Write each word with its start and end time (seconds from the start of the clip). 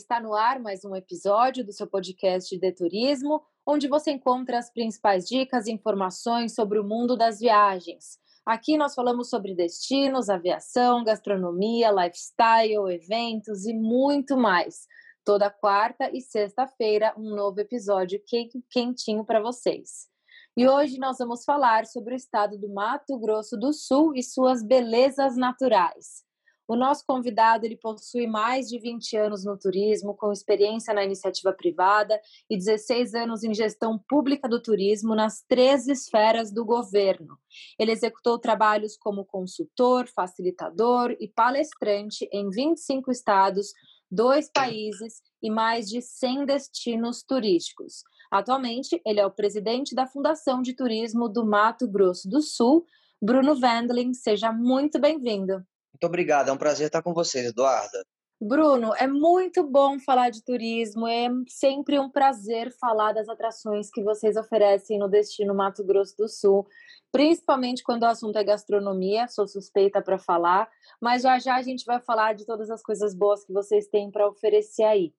Está 0.00 0.18
no 0.18 0.34
ar 0.34 0.58
mais 0.58 0.82
um 0.82 0.96
episódio 0.96 1.62
do 1.62 1.72
seu 1.72 1.86
podcast 1.86 2.58
de 2.58 2.72
turismo, 2.72 3.42
onde 3.66 3.86
você 3.86 4.10
encontra 4.10 4.58
as 4.58 4.72
principais 4.72 5.28
dicas 5.28 5.66
e 5.66 5.72
informações 5.72 6.54
sobre 6.54 6.78
o 6.78 6.84
mundo 6.84 7.18
das 7.18 7.38
viagens. 7.38 8.18
Aqui 8.46 8.78
nós 8.78 8.94
falamos 8.94 9.28
sobre 9.28 9.54
destinos, 9.54 10.30
aviação, 10.30 11.04
gastronomia, 11.04 11.90
lifestyle, 11.90 12.90
eventos 12.90 13.66
e 13.66 13.74
muito 13.74 14.38
mais. 14.38 14.86
Toda 15.22 15.50
quarta 15.50 16.10
e 16.10 16.22
sexta-feira, 16.22 17.12
um 17.18 17.36
novo 17.36 17.60
episódio 17.60 18.22
quentinho 18.70 19.22
para 19.22 19.42
vocês. 19.42 20.08
E 20.56 20.66
hoje 20.66 20.98
nós 20.98 21.18
vamos 21.18 21.44
falar 21.44 21.84
sobre 21.84 22.14
o 22.14 22.16
estado 22.16 22.58
do 22.58 22.72
Mato 22.72 23.18
Grosso 23.18 23.54
do 23.54 23.74
Sul 23.74 24.14
e 24.14 24.22
suas 24.22 24.62
belezas 24.62 25.36
naturais. 25.36 26.29
O 26.70 26.76
nosso 26.76 27.04
convidado 27.04 27.66
ele 27.66 27.76
possui 27.76 28.28
mais 28.28 28.68
de 28.68 28.78
20 28.78 29.16
anos 29.16 29.44
no 29.44 29.58
turismo, 29.58 30.14
com 30.14 30.30
experiência 30.30 30.94
na 30.94 31.02
iniciativa 31.02 31.52
privada 31.52 32.16
e 32.48 32.56
16 32.56 33.12
anos 33.12 33.42
em 33.42 33.52
gestão 33.52 33.98
pública 33.98 34.48
do 34.48 34.62
turismo 34.62 35.16
nas 35.16 35.42
três 35.48 35.88
esferas 35.88 36.52
do 36.52 36.64
governo. 36.64 37.36
Ele 37.76 37.90
executou 37.90 38.38
trabalhos 38.38 38.96
como 38.96 39.24
consultor, 39.24 40.06
facilitador 40.14 41.16
e 41.18 41.26
palestrante 41.26 42.28
em 42.32 42.48
25 42.48 43.10
estados, 43.10 43.72
dois 44.08 44.48
países 44.48 45.22
e 45.42 45.50
mais 45.50 45.88
de 45.88 46.00
100 46.00 46.46
destinos 46.46 47.24
turísticos. 47.24 48.04
Atualmente, 48.30 49.02
ele 49.04 49.18
é 49.18 49.26
o 49.26 49.32
presidente 49.32 49.92
da 49.92 50.06
Fundação 50.06 50.62
de 50.62 50.72
Turismo 50.72 51.28
do 51.28 51.44
Mato 51.44 51.88
Grosso 51.88 52.28
do 52.28 52.40
Sul. 52.40 52.86
Bruno 53.20 53.58
Wendling, 53.60 54.14
seja 54.14 54.52
muito 54.52 55.00
bem-vindo. 55.00 55.64
Muito 56.00 56.08
obrigado, 56.08 56.48
é 56.48 56.52
um 56.52 56.56
prazer 56.56 56.86
estar 56.86 57.02
com 57.02 57.12
vocês, 57.12 57.44
Eduarda. 57.44 58.02
Bruno, 58.40 58.94
é 58.94 59.06
muito 59.06 59.62
bom 59.62 59.98
falar 59.98 60.30
de 60.30 60.42
turismo, 60.42 61.06
é 61.06 61.28
sempre 61.46 61.98
um 61.98 62.08
prazer 62.08 62.74
falar 62.80 63.12
das 63.12 63.28
atrações 63.28 63.90
que 63.90 64.02
vocês 64.02 64.34
oferecem 64.34 64.98
no 64.98 65.10
destino 65.10 65.54
Mato 65.54 65.84
Grosso 65.84 66.16
do 66.16 66.26
Sul, 66.26 66.66
principalmente 67.12 67.82
quando 67.82 68.04
o 68.04 68.06
assunto 68.06 68.36
é 68.36 68.42
gastronomia, 68.42 69.28
sou 69.28 69.46
suspeita 69.46 70.00
para 70.00 70.16
falar, 70.16 70.70
mas 71.02 71.20
já 71.20 71.38
já 71.38 71.56
a 71.56 71.62
gente 71.62 71.84
vai 71.84 72.00
falar 72.00 72.34
de 72.34 72.46
todas 72.46 72.70
as 72.70 72.80
coisas 72.80 73.14
boas 73.14 73.44
que 73.44 73.52
vocês 73.52 73.86
têm 73.88 74.10
para 74.10 74.26
oferecer 74.26 74.84
aí. 74.84 75.12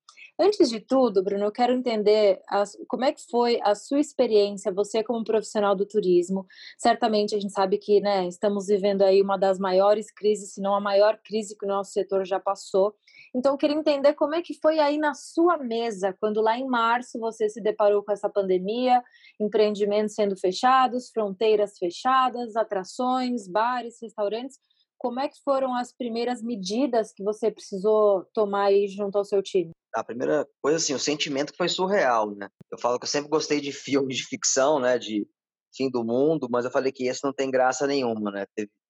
Antes 0.43 0.71
de 0.71 0.79
tudo, 0.79 1.23
Bruno, 1.23 1.45
eu 1.45 1.51
quero 1.51 1.71
entender 1.71 2.41
as, 2.47 2.75
como 2.87 3.05
é 3.05 3.11
que 3.11 3.21
foi 3.29 3.59
a 3.61 3.75
sua 3.75 3.99
experiência, 3.99 4.71
você 4.71 5.03
como 5.03 5.23
profissional 5.23 5.75
do 5.75 5.85
turismo. 5.85 6.47
Certamente 6.79 7.35
a 7.35 7.39
gente 7.39 7.53
sabe 7.53 7.77
que 7.77 8.01
né, 8.01 8.27
estamos 8.27 8.65
vivendo 8.65 9.03
aí 9.03 9.21
uma 9.21 9.37
das 9.37 9.59
maiores 9.59 10.11
crises, 10.11 10.55
se 10.55 10.59
não 10.59 10.73
a 10.73 10.79
maior 10.79 11.19
crise 11.23 11.55
que 11.55 11.63
o 11.63 11.67
nosso 11.67 11.91
setor 11.91 12.25
já 12.25 12.39
passou. 12.39 12.95
Então, 13.35 13.53
eu 13.53 13.57
queria 13.57 13.75
entender 13.75 14.15
como 14.15 14.33
é 14.33 14.41
que 14.41 14.55
foi 14.59 14.79
aí 14.79 14.97
na 14.97 15.13
sua 15.13 15.59
mesa, 15.59 16.17
quando 16.19 16.41
lá 16.41 16.57
em 16.57 16.65
março 16.65 17.19
você 17.19 17.47
se 17.47 17.61
deparou 17.61 18.01
com 18.03 18.11
essa 18.11 18.27
pandemia, 18.27 19.03
empreendimentos 19.39 20.15
sendo 20.15 20.35
fechados, 20.35 21.11
fronteiras 21.13 21.77
fechadas, 21.77 22.55
atrações, 22.55 23.47
bares, 23.47 23.99
restaurantes. 24.01 24.57
Como 25.01 25.19
é 25.19 25.27
que 25.27 25.41
foram 25.43 25.73
as 25.73 25.91
primeiras 25.91 26.43
medidas 26.43 27.11
que 27.11 27.23
você 27.23 27.49
precisou 27.49 28.23
tomar 28.35 28.65
aí 28.65 28.87
junto 28.87 29.17
ao 29.17 29.25
seu 29.25 29.41
time? 29.41 29.71
A 29.95 30.03
primeira 30.03 30.47
coisa, 30.61 30.77
assim, 30.77 30.93
o 30.93 30.99
sentimento 30.99 31.53
foi 31.57 31.67
surreal, 31.67 32.35
né? 32.35 32.47
Eu 32.71 32.77
falo 32.79 32.99
que 32.99 33.05
eu 33.05 33.09
sempre 33.09 33.27
gostei 33.27 33.59
de 33.59 33.71
filmes 33.71 34.17
de 34.17 34.27
ficção, 34.27 34.79
né? 34.79 34.99
De 34.99 35.27
fim 35.75 35.89
do 35.89 36.03
mundo, 36.03 36.47
mas 36.51 36.65
eu 36.65 36.71
falei 36.71 36.91
que 36.91 37.07
esse 37.07 37.23
não 37.23 37.33
tem 37.33 37.49
graça 37.49 37.87
nenhuma, 37.87 38.29
né? 38.29 38.45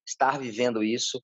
Estar 0.05 0.37
vivendo 0.37 0.83
isso, 0.83 1.17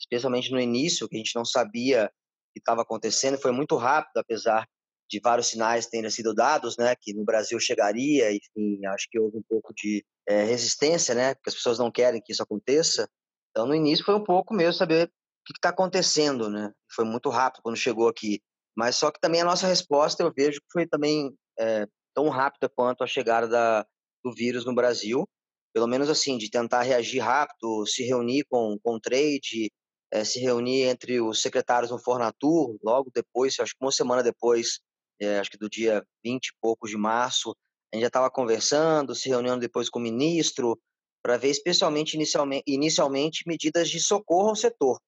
especialmente 0.00 0.50
no 0.50 0.58
início, 0.58 1.08
que 1.08 1.14
a 1.14 1.18
gente 1.18 1.36
não 1.36 1.44
sabia 1.44 2.10
que 2.52 2.58
estava 2.58 2.82
acontecendo. 2.82 3.38
Foi 3.38 3.52
muito 3.52 3.76
rápido, 3.76 4.16
apesar 4.16 4.66
de 5.08 5.20
vários 5.20 5.46
sinais 5.46 5.86
terem 5.86 6.10
sido 6.10 6.34
dados, 6.34 6.76
né, 6.76 6.96
que 7.00 7.14
no 7.14 7.24
Brasil 7.24 7.60
chegaria, 7.60 8.32
enfim, 8.32 8.84
acho 8.86 9.06
que 9.08 9.20
houve 9.20 9.36
um 9.36 9.42
pouco 9.48 9.72
de 9.72 10.04
é, 10.26 10.42
resistência, 10.42 11.14
né, 11.14 11.34
porque 11.34 11.50
as 11.50 11.54
pessoas 11.54 11.78
não 11.78 11.92
querem 11.92 12.20
que 12.20 12.32
isso 12.32 12.42
aconteça. 12.42 13.08
Então, 13.52 13.66
no 13.66 13.74
início 13.74 14.04
foi 14.04 14.14
um 14.14 14.24
pouco 14.24 14.54
mesmo 14.54 14.72
saber 14.72 15.06
o 15.06 15.08
que 15.46 15.52
está 15.54 15.68
acontecendo, 15.68 16.48
né. 16.48 16.72
Foi 16.90 17.04
muito 17.04 17.28
rápido 17.28 17.62
quando 17.62 17.76
chegou 17.76 18.08
aqui, 18.08 18.40
mas 18.76 18.96
só 18.96 19.10
que 19.10 19.20
também 19.20 19.42
a 19.42 19.44
nossa 19.44 19.66
resposta 19.66 20.22
eu 20.22 20.32
vejo 20.34 20.60
que 20.60 20.72
foi 20.72 20.86
também 20.86 21.32
é, 21.58 21.86
tão 22.14 22.28
rápida 22.28 22.68
quanto 22.68 23.04
a 23.04 23.06
chegada 23.06 23.46
da, 23.46 23.86
do 24.24 24.32
vírus 24.32 24.64
no 24.64 24.74
Brasil, 24.74 25.28
pelo 25.74 25.86
menos 25.86 26.08
assim, 26.08 26.38
de 26.38 26.50
tentar 26.50 26.82
reagir 26.82 27.20
rápido, 27.20 27.86
se 27.86 28.02
reunir 28.04 28.44
com, 28.48 28.78
o 28.82 29.00
trade, 29.00 29.70
é, 30.12 30.24
se 30.24 30.38
reunir 30.40 30.82
entre 30.82 31.20
os 31.20 31.40
secretários 31.40 31.90
no 31.90 31.98
Fornatur, 31.98 32.76
logo 32.82 33.10
depois, 33.14 33.58
acho 33.58 33.72
que 33.72 33.84
uma 33.84 33.92
semana 33.92 34.22
depois, 34.22 34.80
é, 35.20 35.38
acho 35.38 35.50
que 35.50 35.58
do 35.58 35.68
dia 35.68 36.04
20 36.24 36.48
e 36.48 36.52
poucos 36.60 36.90
de 36.90 36.96
março, 36.96 37.54
a 37.92 37.96
gente 37.96 38.02
já 38.02 38.08
estava 38.08 38.30
conversando, 38.30 39.14
se 39.14 39.28
reunindo 39.28 39.58
depois 39.58 39.88
com 39.88 39.98
o 39.98 40.02
ministro, 40.02 40.78
para 41.22 41.36
ver 41.36 41.50
especialmente 41.50 42.14
inicialmente, 42.14 42.64
inicialmente 42.66 43.44
medidas 43.46 43.88
de 43.88 44.00
socorro 44.00 44.50
ao 44.50 44.56
setor. 44.56 45.00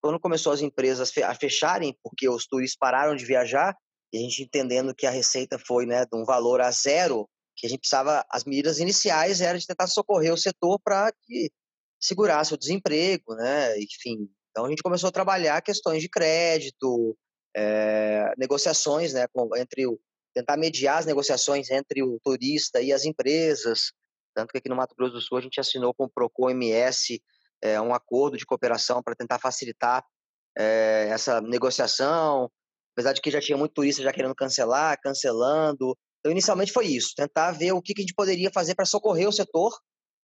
Quando 0.00 0.20
começou 0.20 0.52
as 0.52 0.62
empresas 0.62 1.12
a 1.18 1.34
fecharem, 1.34 1.96
porque 2.02 2.28
os 2.28 2.46
turistas 2.46 2.78
pararam 2.78 3.14
de 3.14 3.24
viajar, 3.24 3.76
e 4.12 4.18
a 4.18 4.20
gente 4.20 4.42
entendendo 4.42 4.94
que 4.94 5.06
a 5.06 5.10
receita 5.10 5.58
foi 5.58 5.84
né, 5.84 6.04
de 6.06 6.16
um 6.16 6.24
valor 6.24 6.60
a 6.60 6.70
zero, 6.70 7.28
que 7.56 7.66
a 7.66 7.68
gente 7.68 7.80
precisava, 7.80 8.24
as 8.30 8.44
medidas 8.44 8.78
iniciais 8.78 9.40
eram 9.40 9.58
de 9.58 9.66
tentar 9.66 9.86
socorrer 9.88 10.32
o 10.32 10.38
setor 10.38 10.80
para 10.82 11.12
que 11.26 11.50
segurasse 12.00 12.54
o 12.54 12.58
desemprego, 12.58 13.34
né, 13.34 13.76
enfim, 13.78 14.30
então 14.50 14.64
a 14.64 14.68
gente 14.70 14.82
começou 14.82 15.08
a 15.08 15.12
trabalhar 15.12 15.60
questões 15.62 16.00
de 16.00 16.08
crédito, 16.08 17.16
é, 17.54 18.32
negociações, 18.38 19.12
né, 19.12 19.26
com, 19.32 19.54
entre 19.56 19.86
o 19.86 19.98
tentar 20.34 20.56
mediar 20.56 20.98
as 20.98 21.06
negociações 21.06 21.70
entre 21.70 22.02
o 22.02 22.18
turista 22.22 22.80
e 22.80 22.92
as 22.92 23.04
empresas, 23.04 23.92
tanto 24.38 24.52
que 24.52 24.58
aqui 24.58 24.68
no 24.68 24.76
Mato 24.76 24.94
Grosso 24.94 25.14
do 25.14 25.20
Sul 25.20 25.36
a 25.36 25.40
gente 25.40 25.58
assinou 25.58 25.92
com 25.92 26.04
o 26.04 26.08
Procon 26.08 26.50
MS 26.50 27.20
é, 27.60 27.80
um 27.80 27.92
acordo 27.92 28.36
de 28.36 28.46
cooperação 28.46 29.02
para 29.02 29.16
tentar 29.16 29.40
facilitar 29.40 30.04
é, 30.56 31.08
essa 31.10 31.40
negociação, 31.40 32.48
apesar 32.94 33.14
de 33.14 33.20
que 33.20 33.32
já 33.32 33.40
tinha 33.40 33.58
muito 33.58 33.72
turista 33.72 34.00
já 34.00 34.12
querendo 34.12 34.36
cancelar, 34.36 34.96
cancelando. 35.02 35.98
Então, 36.20 36.30
inicialmente 36.30 36.70
foi 36.70 36.86
isso, 36.86 37.14
tentar 37.16 37.50
ver 37.50 37.72
o 37.72 37.82
que, 37.82 37.92
que 37.92 38.00
a 38.00 38.04
gente 38.04 38.14
poderia 38.14 38.48
fazer 38.52 38.76
para 38.76 38.84
socorrer 38.84 39.28
o 39.28 39.32
setor 39.32 39.76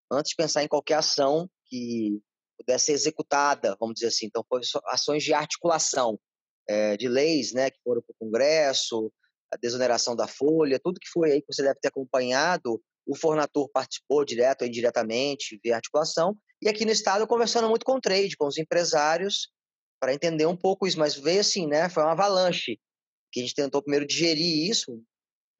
antes 0.09 0.29
de 0.29 0.37
pensar 0.37 0.63
em 0.63 0.67
qualquer 0.69 0.95
ação 0.95 1.49
que 1.65 2.17
pudesse 2.57 2.85
ser 2.85 2.91
executada, 2.93 3.75
vamos 3.81 3.95
dizer 3.95 4.07
assim. 4.07 4.27
Então, 4.27 4.45
foram 4.47 4.63
ações 4.85 5.25
de 5.25 5.33
articulação 5.33 6.17
é, 6.69 6.95
de 6.95 7.09
leis 7.09 7.51
né, 7.51 7.69
que 7.69 7.81
foram 7.83 8.01
para 8.01 8.13
o 8.13 8.25
Congresso, 8.25 9.11
a 9.53 9.57
desoneração 9.57 10.15
da 10.15 10.25
folha, 10.25 10.79
tudo 10.81 11.01
que 11.01 11.09
foi 11.09 11.33
aí 11.33 11.41
que 11.41 11.53
você 11.53 11.63
deve 11.63 11.81
ter 11.81 11.89
acompanhado. 11.89 12.81
O 13.05 13.15
Fornatur 13.15 13.69
participou 13.71 14.25
direto 14.25 14.63
ou 14.63 14.67
indiretamente, 14.67 15.59
via 15.63 15.75
articulação. 15.75 16.35
E 16.61 16.67
aqui 16.67 16.85
no 16.85 16.91
Estado, 16.91 17.27
conversando 17.27 17.69
muito 17.69 17.85
com 17.85 17.93
o 17.93 18.01
trade, 18.01 18.37
com 18.37 18.47
os 18.47 18.57
empresários, 18.57 19.49
para 19.99 20.13
entender 20.13 20.45
um 20.45 20.57
pouco 20.57 20.87
isso. 20.87 20.97
Mas 20.97 21.15
veio 21.15 21.41
assim, 21.41 21.67
né? 21.67 21.89
Foi 21.89 22.03
uma 22.03 22.13
avalanche, 22.13 22.79
que 23.31 23.39
a 23.39 23.43
gente 23.43 23.53
tentou 23.53 23.81
primeiro 23.81 24.05
digerir 24.05 24.69
isso. 24.69 25.01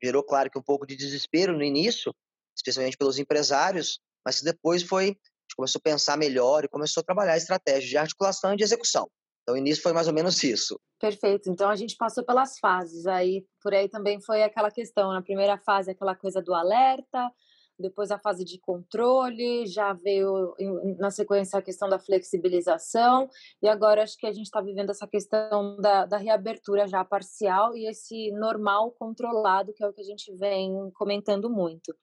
Gerou, 0.03 0.23
claro, 0.23 0.49
que 0.49 0.57
um 0.57 0.63
pouco 0.63 0.85
de 0.85 0.95
desespero 0.95 1.55
no 1.55 1.63
início, 1.63 2.13
especialmente 2.55 2.97
pelos 2.97 3.19
empresários, 3.19 3.99
mas 4.25 4.41
depois 4.41 4.81
foi 4.83 5.15
gente 5.45 5.55
começou 5.55 5.79
a 5.79 5.81
pensar 5.81 6.17
melhor 6.17 6.65
e 6.65 6.67
começou 6.67 7.01
a 7.01 7.03
trabalhar 7.03 7.37
estratégias 7.37 7.89
de 7.89 7.97
articulação 7.97 8.53
e 8.53 8.57
de 8.57 8.63
execução. 8.63 9.09
Então, 9.45 9.53
o 9.53 9.57
início 9.59 9.83
foi 9.83 9.93
mais 9.93 10.07
ou 10.07 10.13
menos 10.13 10.43
isso. 10.43 10.79
Perfeito. 10.99 11.51
Então, 11.51 11.69
a 11.69 11.75
gente 11.75 11.95
passou 11.95 12.25
pelas 12.25 12.57
fases. 12.57 13.05
Aí, 13.05 13.45
por 13.61 13.75
aí 13.75 13.87
também 13.87 14.19
foi 14.19 14.41
aquela 14.41 14.71
questão. 14.71 15.13
Na 15.13 15.21
primeira 15.21 15.55
fase, 15.59 15.91
aquela 15.91 16.15
coisa 16.15 16.41
do 16.41 16.51
alerta, 16.51 17.31
depois 17.77 18.09
a 18.09 18.17
fase 18.17 18.43
de 18.43 18.59
controle, 18.59 19.67
já 19.67 19.93
veio 19.93 20.55
na 20.97 21.11
sequência 21.11 21.59
a 21.59 21.61
questão 21.61 21.87
da 21.87 21.99
flexibilização, 21.99 23.29
e 23.61 23.67
agora 23.67 24.01
acho 24.01 24.17
que 24.17 24.25
a 24.25 24.31
gente 24.31 24.45
está 24.45 24.61
vivendo 24.61 24.89
essa 24.89 25.05
questão 25.05 25.75
da, 25.77 26.05
da, 26.05 26.17
reabertura 26.17 26.87
já 26.87 27.03
parcial 27.03 27.75
e 27.75 27.87
esse 27.87 28.31
normal 28.31 28.91
controlado, 28.91 29.73
que 29.73 29.83
é 29.83 29.87
o 29.87 29.93
que 29.93 30.01
a 30.01 30.05
gente 30.05 30.33
vem 30.37 30.89
comentando 30.95 31.49
muito. 31.49 31.93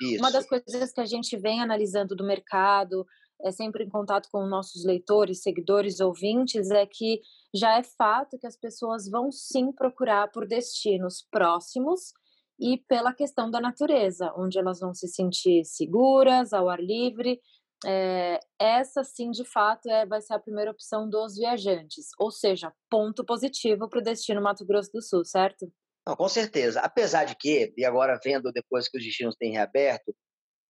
Isso. 0.00 0.18
Uma 0.18 0.30
das 0.30 0.46
coisas 0.46 0.92
que 0.92 1.00
a 1.00 1.06
gente 1.06 1.36
vem 1.36 1.60
analisando 1.60 2.14
do 2.14 2.24
mercado, 2.24 3.06
é 3.44 3.50
sempre 3.50 3.84
em 3.84 3.88
contato 3.88 4.28
com 4.30 4.46
nossos 4.46 4.84
leitores, 4.84 5.42
seguidores, 5.42 6.00
ouvintes, 6.00 6.70
é 6.70 6.86
que 6.86 7.20
já 7.54 7.78
é 7.78 7.82
fato 7.82 8.38
que 8.38 8.46
as 8.46 8.56
pessoas 8.56 9.08
vão 9.08 9.30
sim 9.30 9.72
procurar 9.72 10.30
por 10.30 10.46
destinos 10.46 11.26
próximos 11.30 12.12
e 12.60 12.78
pela 12.88 13.12
questão 13.12 13.50
da 13.50 13.60
natureza, 13.60 14.32
onde 14.36 14.58
elas 14.58 14.80
vão 14.80 14.94
se 14.94 15.08
sentir 15.08 15.64
seguras, 15.64 16.52
ao 16.52 16.68
ar 16.68 16.80
livre, 16.80 17.40
é, 17.84 18.38
essa 18.60 19.02
sim, 19.02 19.30
de 19.30 19.44
fato, 19.44 19.88
é, 19.88 20.06
vai 20.06 20.20
ser 20.20 20.34
a 20.34 20.38
primeira 20.38 20.70
opção 20.70 21.08
dos 21.08 21.34
viajantes. 21.34 22.06
Ou 22.18 22.30
seja, 22.30 22.72
ponto 22.88 23.24
positivo 23.24 23.88
para 23.88 23.98
o 23.98 24.02
destino 24.02 24.40
Mato 24.40 24.64
Grosso 24.64 24.92
do 24.92 25.02
Sul, 25.02 25.24
certo? 25.24 25.70
Não, 26.06 26.16
com 26.16 26.28
certeza. 26.28 26.80
Apesar 26.80 27.24
de 27.24 27.34
que, 27.36 27.72
e 27.76 27.84
agora 27.84 28.18
vendo 28.22 28.52
depois 28.52 28.88
que 28.88 28.98
os 28.98 29.04
destinos 29.04 29.36
têm 29.36 29.52
reaberto, 29.52 30.14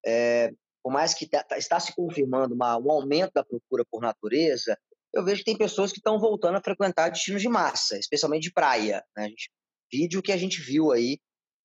é, 0.04 0.50
por 0.82 0.93
mais 0.93 1.14
que 1.14 1.26
tá, 1.26 1.43
tá, 1.43 1.56
está 1.56 1.79
se 1.79 1.94
confirmando 1.94 2.55
uma, 2.55 2.76
um 2.76 2.90
aumento 2.90 3.32
da 3.34 3.44
procura 3.44 3.84
por 3.90 4.02
natureza, 4.02 4.76
eu 5.12 5.25
vejo 5.25 5.40
que 5.40 5.44
tem 5.44 5.56
pessoas 5.56 5.93
que 5.93 5.99
estão 5.99 6.19
voltando 6.19 6.56
a 6.56 6.62
frequentar 6.62 7.11
destinos 7.11 7.43
de 7.43 7.49
massa, 7.49 7.99
especialmente 7.99 8.44
de 8.44 8.52
praia. 8.52 9.05
Né? 9.17 9.29
Gente, 9.29 9.50
vídeo 9.93 10.23
que 10.23 10.32
a 10.32 10.37
gente 10.37 10.61
viu 10.61 10.90
aí 10.90 11.19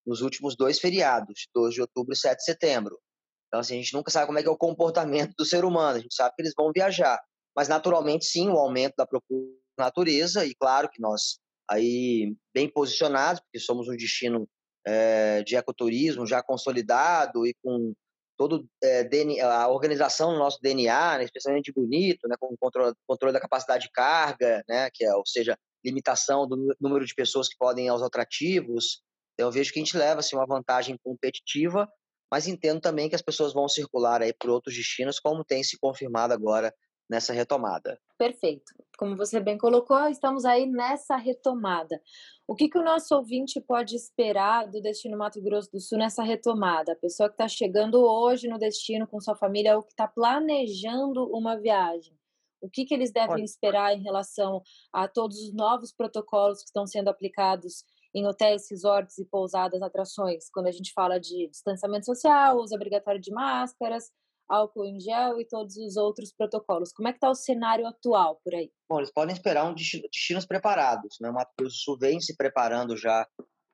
nos 0.06 0.22
últimos 0.22 0.56
dois 0.56 0.80
feriados, 0.80 1.48
2 1.54 1.74
de 1.74 1.82
outubro 1.82 2.14
e 2.14 2.18
7 2.18 2.38
de 2.38 2.44
setembro. 2.44 3.00
Então, 3.48 3.62
assim, 3.62 3.76
a 3.76 3.78
gente 3.82 3.94
nunca 3.94 4.12
sabe 4.12 4.26
como 4.26 4.38
é 4.38 4.42
que 4.42 4.48
é 4.48 4.52
o 4.52 4.58
comportamento 4.58 5.34
do 5.38 5.46
ser 5.46 5.64
humano, 5.66 5.98
a 5.98 6.02
gente 6.02 6.14
sabe 6.14 6.36
que 6.36 6.42
eles 6.42 6.54
vão 6.56 6.72
viajar. 6.74 7.20
Mas, 7.56 7.68
naturalmente, 7.68 8.26
sim, 8.26 8.50
o 8.50 8.58
aumento 8.58 8.96
da 8.98 9.06
procura 9.06 9.48
por 9.76 9.84
natureza, 9.84 10.46
e 10.46 10.54
claro 10.56 10.90
que 10.90 11.02
nós, 11.02 11.40
aí, 11.70 12.36
bem 12.54 12.70
posicionados, 12.70 13.42
porque 13.42 13.60
somos 13.60 13.88
um 13.88 13.96
destino 13.96 14.48
é, 14.86 15.44
de 15.44 15.56
ecoturismo 15.56 16.26
já 16.26 16.42
consolidado 16.44 17.46
e 17.46 17.54
com 17.64 17.94
todo 18.38 18.68
é, 18.84 19.00
eh, 19.00 19.04
DNA, 19.04 19.46
a 19.46 19.68
organização 19.70 20.32
do 20.32 20.40
nosso 20.40 20.60
DNA, 20.62 21.18
né, 21.18 21.24
especialmente 21.24 21.74
bonito, 21.74 22.28
né, 22.28 22.36
com 22.40 22.54
o 22.54 22.58
controle, 22.58 22.94
controle 23.08 23.34
da 23.34 23.40
capacidade 23.40 23.86
de 23.86 23.92
carga, 23.92 24.64
né, 24.70 24.90
que 24.94 25.04
é, 25.04 25.14
ou 25.16 25.26
seja, 25.26 25.58
limitação 25.84 26.48
do 26.48 26.76
número 26.80 27.06
de 27.06 27.14
pessoas 27.16 27.48
que 27.48 27.58
podem 27.58 27.90
aos 27.90 28.02
atrativos. 28.02 29.02
Então, 29.34 29.48
eu 29.48 29.52
vejo 29.52 29.74
que 29.74 29.80
a 29.80 29.84
gente 29.84 29.98
leva 29.98 30.20
assim, 30.20 30.36
uma 30.36 30.46
vantagem 30.46 30.98
competitiva, 31.04 31.88
mas 32.32 32.48
entendo 32.48 32.82
também 32.82 33.10
que 33.10 33.16
as 33.16 33.22
pessoas 33.22 33.54
vão 33.54 33.68
circular 33.68 34.22
aí 34.22 34.34
por 34.34 34.50
outros 34.50 34.76
destinos, 34.76 35.20
como 35.20 35.46
tem 35.46 35.64
se 35.64 35.78
confirmado 35.80 36.34
agora 36.34 36.74
nessa 37.10 37.34
retomada. 37.34 38.00
Perfeito. 38.18 38.74
Como 38.98 39.16
você 39.16 39.40
bem 39.40 39.58
colocou, 39.58 40.08
estamos 40.08 40.44
aí 40.44 40.66
nessa 40.66 41.16
retomada. 41.16 42.02
O 42.48 42.56
que, 42.56 42.68
que 42.68 42.78
o 42.78 42.84
nosso 42.84 43.16
ouvinte 43.16 43.62
pode 43.62 43.96
esperar 43.96 44.68
do 44.68 44.82
destino 44.82 45.18
Mato 45.18 45.42
Grosso 45.42 45.72
do 45.72 45.80
Sul 45.80 46.00
nessa 46.00 46.24
retomada? 46.24 46.94
A 46.94 46.96
pessoa 46.96 47.30
que 47.30 47.36
está 47.36 47.48
chegando 47.48 48.02
hoje 48.02 48.48
no 48.48 48.58
destino 48.58 49.08
com 49.08 49.20
sua 49.20 49.36
família 49.36 49.76
ou 49.76 49.84
que 49.84 49.92
está 49.92 50.08
planejando 50.08 51.26
uma 51.32 51.56
viagem. 51.56 52.18
O 52.60 52.70
que, 52.70 52.86
que 52.86 52.94
eles 52.94 53.12
devem 53.12 53.44
esperar 53.44 53.94
em 53.94 54.02
relação 54.02 54.64
a 54.92 55.08
todos 55.08 55.38
os 55.38 55.54
novos 55.54 55.94
protocolos 55.94 56.60
que 56.60 56.66
estão 56.66 56.88
sendo 56.88 57.08
aplicados 57.08 57.84
em 58.16 58.26
hotéis, 58.26 58.68
resorts 58.70 59.20
e 59.20 59.26
pousadas, 59.26 59.82
atrações? 59.82 60.50
Quando 60.50 60.68
a 60.68 60.72
gente 60.72 60.92
fala 60.92 61.20
de 61.20 61.48
distanciamento 61.50 62.08
social, 62.08 62.58
uso 62.58 62.74
obrigatório 62.74 63.22
de 63.22 63.32
máscaras, 63.32 64.12
álcool 64.48 64.86
em 64.86 65.00
gel 65.00 65.40
e 65.40 65.46
todos 65.46 65.76
os 65.78 65.98
outros 65.98 66.32
protocolos. 66.32 66.92
Como 66.92 67.08
é 67.08 67.12
que 67.12 67.18
está 67.18 67.30
o 67.30 67.36
cenário 67.36 67.86
atual 67.86 68.40
por 68.44 68.54
aí? 68.54 68.72
Bom, 68.90 69.00
eles 69.00 69.12
podem 69.12 69.34
esperar 69.34 69.66
um 69.66 69.74
destinos 69.74 70.46
preparados. 70.46 71.18
Né? 71.20 71.30
O 71.30 71.34
Mato 71.34 71.70
Sul 71.70 71.98
vem 72.00 72.20
se 72.20 72.36
preparando 72.36 72.96
já 72.96 73.28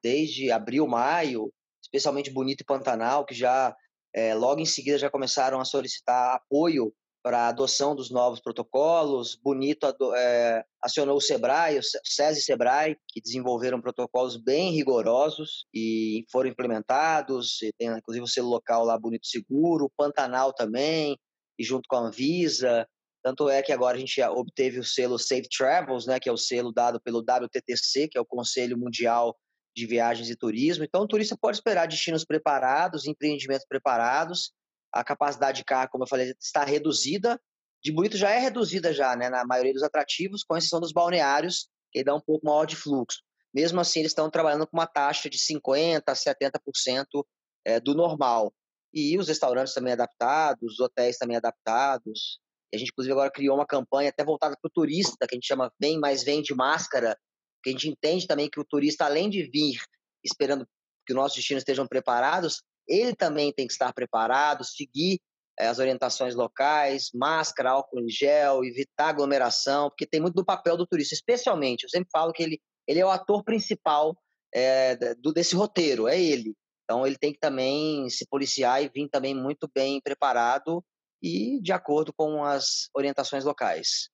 desde 0.03 0.51
abril, 0.51 0.87
maio, 0.87 1.53
especialmente 1.81 2.31
Bonito 2.31 2.61
e 2.61 2.65
Pantanal, 2.65 3.25
que 3.25 3.33
já 3.33 3.75
é, 4.13 4.33
logo 4.35 4.59
em 4.59 4.65
seguida 4.65 4.97
já 4.97 5.09
começaram 5.09 5.59
a 5.59 5.65
solicitar 5.65 6.35
apoio 6.35 6.93
para 7.23 7.45
a 7.45 7.47
adoção 7.47 7.95
dos 7.95 8.11
novos 8.11 8.41
protocolos. 8.41 9.39
Bonito 9.41 9.87
é, 10.15 10.65
acionou 10.81 11.15
o 11.17 11.21
SEBRAE, 11.21 11.79
o 11.79 11.81
SESI 11.81 12.41
e 12.41 12.43
SEBRAE, 12.43 12.97
que 13.07 13.21
desenvolveram 13.21 13.79
protocolos 13.79 14.35
bem 14.35 14.73
rigorosos 14.73 15.65
e 15.73 16.25
foram 16.29 16.49
implementados. 16.49 17.61
E 17.61 17.71
tem 17.77 17.87
inclusive 17.87 18.25
o 18.25 18.27
selo 18.27 18.49
local 18.49 18.83
lá, 18.83 18.99
Bonito 18.99 19.25
Seguro, 19.25 19.91
Pantanal 19.95 20.51
também, 20.51 21.17
e 21.57 21.63
junto 21.63 21.87
com 21.87 21.95
a 21.95 22.07
Anvisa. 22.07 22.85
Tanto 23.23 23.49
é 23.49 23.63
que 23.63 23.71
agora 23.71 23.95
a 23.95 23.99
gente 23.99 24.21
obteve 24.21 24.79
o 24.79 24.83
selo 24.83 25.17
Safe 25.17 25.47
Travels, 25.47 26.05
né, 26.05 26.19
que 26.19 26.27
é 26.27 26.31
o 26.31 26.37
selo 26.37 26.73
dado 26.73 26.99
pelo 26.99 27.19
WTTC, 27.19 28.09
que 28.09 28.17
é 28.17 28.21
o 28.21 28.25
Conselho 28.25 28.77
Mundial 28.77 29.33
de 29.73 29.87
Viagens 29.87 30.29
e 30.29 30.35
Turismo. 30.35 30.83
Então, 30.83 31.01
o 31.01 31.07
turista 31.07 31.37
pode 31.39 31.57
esperar 31.57 31.87
destinos 31.87 32.25
preparados, 32.25 33.07
empreendimentos 33.07 33.65
preparados, 33.65 34.51
a 34.94 35.04
capacidade 35.04 35.57
de 35.57 35.66
carga, 35.66 35.92
como 35.92 36.04
eu 36.04 36.07
falei, 36.07 36.34
está 36.40 36.63
reduzida. 36.63 37.40
De 37.84 37.92
Bonito 37.92 38.16
já 38.16 38.30
é 38.30 38.40
reduzida 38.40 38.94
já, 38.94 39.16
né, 39.16 39.30
na 39.30 39.45
maioria 39.45 39.74
dos 39.74 39.84
atrativos, 39.84 40.44
com 40.44 40.56
exceção 40.56 40.80
dos 40.80 40.94
balneários, 40.94 41.68
que 41.92 42.04
dá 42.04 42.16
um 42.16 42.22
pouco 42.22 42.45
maior 42.45 42.66
de 42.66 42.75
fluxo. 42.75 43.19
Mesmo 43.54 43.80
assim, 43.80 44.00
eles 44.00 44.12
estão 44.12 44.30
trabalhando 44.30 44.66
com 44.66 44.78
uma 44.78 44.88
taxa 44.88 45.30
de 45.30 45.38
50% 45.38 46.04
a 46.07 46.13
70% 46.13 47.25
é, 47.66 47.80
do 47.80 47.94
normal. 47.94 48.54
E 48.94 49.18
os 49.18 49.28
restaurantes 49.28 49.74
também 49.74 49.94
adaptados, 49.94 50.74
os 50.74 50.80
hotéis 50.80 51.18
também 51.18 51.36
adaptados. 51.36 52.40
A 52.74 52.78
gente, 52.78 52.90
inclusive, 52.90 53.12
agora 53.12 53.31
criou 53.31 53.56
uma 53.56 53.66
campanha 53.66 54.10
até 54.10 54.24
voltada 54.24 54.56
para 54.60 54.68
o 54.68 54.72
turista, 54.72 55.28
que 55.28 55.36
a 55.36 55.38
gente 55.38 55.48
chama 55.48 55.72
Vem, 55.80 56.00
mas 56.00 56.24
vem 56.24 56.42
de 56.42 56.54
máscara, 56.56 57.18
que 57.63 57.69
a 57.69 57.74
gente 57.74 57.90
entende 57.90 58.28
também 58.28 58.50
que 58.50 58.60
o 58.60 58.66
turista, 58.66 59.06
além 59.06 59.30
de 59.30 59.44
vir 59.44 59.80
esperando 60.24 60.66
que 61.06 61.13
os 61.13 61.16
nossos 61.16 61.36
destinos 61.36 61.62
estejam 61.62 61.88
preparados, 61.88 62.63
ele 62.88 63.15
também 63.15 63.51
tem 63.53 63.68
que 63.68 63.74
estar 63.74 63.94
preparado, 63.94 64.63
seguir 64.63 65.19
é, 65.59 65.68
as 65.68 65.80
orientações 65.80 66.35
locais, 66.35 67.09
máscara, 67.13 67.71
álcool 67.71 68.00
em 68.00 68.09
gel, 68.09 68.63
evitar 68.63 69.09
aglomeração, 69.09 69.89
porque 69.89 70.06
tem 70.06 70.19
muito 70.19 70.35
do 70.35 70.45
papel 70.45 70.75
do 70.75 70.88
turista, 70.88 71.13
especialmente, 71.13 71.83
eu 71.83 71.89
sempre 71.89 72.09
falo 72.12 72.33
que 72.33 72.41
ele, 72.41 72.62
ele 72.88 73.00
é 73.00 73.06
o 73.06 73.12
ator 73.12 73.44
principal 73.44 74.15
é, 74.53 75.15
do, 75.15 75.31
desse 75.31 75.56
roteiro, 75.56 76.07
é 76.07 76.19
ele. 76.19 76.56
Então 76.83 77.06
ele 77.07 77.18
tem 77.18 77.31
que 77.31 77.39
também 77.39 78.09
se 78.09 78.27
policiar 78.27 78.83
e 78.83 78.89
vir 78.89 79.07
também 79.09 79.33
muito 79.33 79.69
bem 79.74 80.01
preparado 80.01 80.83
e 81.21 81.62
de 81.62 81.71
acordo 81.71 82.12
com 82.13 82.44
as 82.44 82.89
orientações 82.94 83.45
locais. 83.45 84.09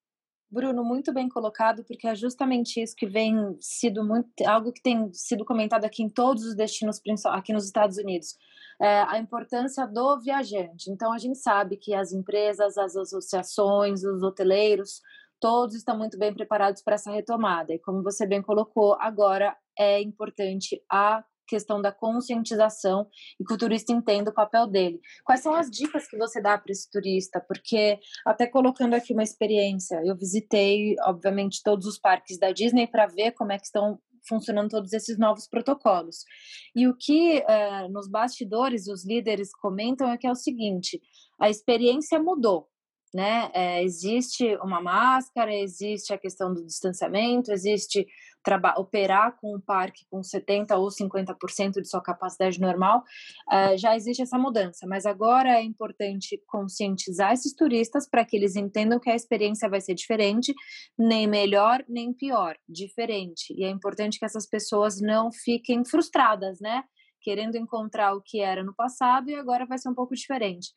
Bruno, 0.52 0.84
muito 0.84 1.14
bem 1.14 1.30
colocado, 1.30 1.84
porque 1.84 2.08
é 2.08 2.16
justamente 2.16 2.82
isso 2.82 2.96
que 2.96 3.06
vem 3.06 3.56
sido 3.60 4.04
muito, 4.04 4.30
algo 4.48 4.72
que 4.72 4.82
tem 4.82 5.12
sido 5.14 5.46
comentado 5.46 5.86
aqui 5.86 6.02
em 6.02 6.10
todos 6.10 6.44
os 6.44 6.56
destinos, 6.56 7.00
aqui 7.26 7.54
nos 7.54 7.66
Estados 7.66 7.98
Unidos 7.98 8.36
é, 8.82 9.02
a 9.08 9.18
importância 9.20 9.86
do 9.86 10.20
viajante. 10.20 10.90
Então, 10.90 11.12
a 11.12 11.18
gente 11.18 11.38
sabe 11.38 11.78
que 11.78 11.94
as 11.94 12.12
empresas, 12.12 12.78
as 12.78 12.96
associações, 12.96 14.04
os 14.04 14.24
hoteleiros, 14.24 15.02
todos 15.40 15.76
estão 15.76 15.98
muito 15.98 16.18
bem 16.18 16.34
preparados 16.34 16.82
para 16.82 16.96
essa 16.96 17.12
retomada. 17.12 17.74
E 17.74 17.80
como 17.80 18.04
você 18.04 18.26
bem 18.26 18.42
colocou, 18.42 18.96
agora 19.00 19.56
é 19.78 20.02
importante 20.02 20.82
a 20.90 21.24
questão 21.48 21.82
da 21.82 21.92
conscientização 21.92 23.08
e 23.40 23.44
que 23.44 23.54
o 23.54 23.58
turista 23.58 23.92
entenda 23.92 24.30
o 24.30 24.34
papel 24.34 24.68
dele. 24.68 25.00
Quais 25.26 25.42
são 25.42 25.56
as 25.56 25.70
dicas 25.70 26.08
que 26.08 26.16
você 26.16 26.40
dá 26.40 26.56
para 26.58 26.72
esse 26.72 26.90
turista? 26.92 27.42
Porque, 27.42 27.98
até 28.24 28.46
colocando 28.46 28.94
aqui 28.94 29.14
uma 29.14 29.24
experiência, 29.24 30.00
eu 30.06 30.16
visitei, 30.16 30.96
obviamente, 31.06 31.64
todos 31.64 31.88
os 31.88 31.98
parques 31.98 32.38
da 32.38 32.52
Disney 32.52 32.86
para 32.86 33.08
ver 33.08 33.32
como 33.32 33.52
é 33.52 33.58
que 33.58 33.66
estão 33.66 34.00
funcionando 34.28 34.70
todos 34.70 34.94
esses 34.94 35.18
novos 35.18 35.48
protocolos. 35.48 36.24
E 36.76 36.88
o 36.88 36.96
que 36.96 37.40
é, 37.48 37.88
nos 37.90 38.10
bastidores 38.10 38.88
os 38.88 39.06
líderes 39.06 39.50
comentam 39.54 40.10
é 40.10 40.18
que 40.18 40.28
é 40.28 40.32
o 40.32 40.36
seguinte: 40.36 41.02
a 41.40 41.50
experiência 41.50 42.20
mudou. 42.20 42.70
Né? 43.14 43.50
É, 43.54 43.84
existe 43.84 44.56
uma 44.58 44.80
máscara, 44.80 45.54
existe 45.54 46.14
a 46.14 46.18
questão 46.18 46.54
do 46.54 46.64
distanciamento, 46.66 47.52
existe 47.52 48.06
operar 48.78 49.38
com 49.40 49.56
um 49.56 49.60
parque 49.60 50.06
com 50.10 50.22
70% 50.22 50.78
ou 50.78 50.88
50% 50.88 51.82
de 51.82 51.90
sua 51.90 52.02
capacidade 52.02 52.60
normal, 52.60 53.04
uh, 53.52 53.78
já 53.78 53.96
existe 53.96 54.22
essa 54.22 54.38
mudança. 54.38 54.88
Mas 54.88 55.06
agora 55.06 55.60
é 55.60 55.64
importante 55.64 56.42
conscientizar 56.48 57.34
esses 57.34 57.54
turistas 57.54 58.08
para 58.10 58.26
que 58.26 58.36
eles 58.36 58.56
entendam 58.56 59.00
que 59.00 59.10
a 59.10 59.16
experiência 59.16 59.70
vai 59.70 59.82
ser 59.82 59.94
diferente, 59.94 60.54
nem 60.98 61.28
melhor, 61.28 61.84
nem 61.88 62.14
pior, 62.14 62.56
diferente. 62.68 63.54
E 63.56 63.64
é 63.64 63.70
importante 63.70 64.18
que 64.18 64.26
essas 64.26 64.48
pessoas 64.48 65.00
não 65.02 65.32
fiquem 65.32 65.84
frustradas, 65.86 66.60
né? 66.60 66.84
Querendo 67.22 67.56
encontrar 67.56 68.14
o 68.14 68.22
que 68.22 68.40
era 68.40 68.64
no 68.64 68.74
passado 68.74 69.30
e 69.30 69.36
agora 69.36 69.66
vai 69.66 69.78
ser 69.78 69.90
um 69.90 69.96
pouco 69.96 70.16
diferente 70.16 70.70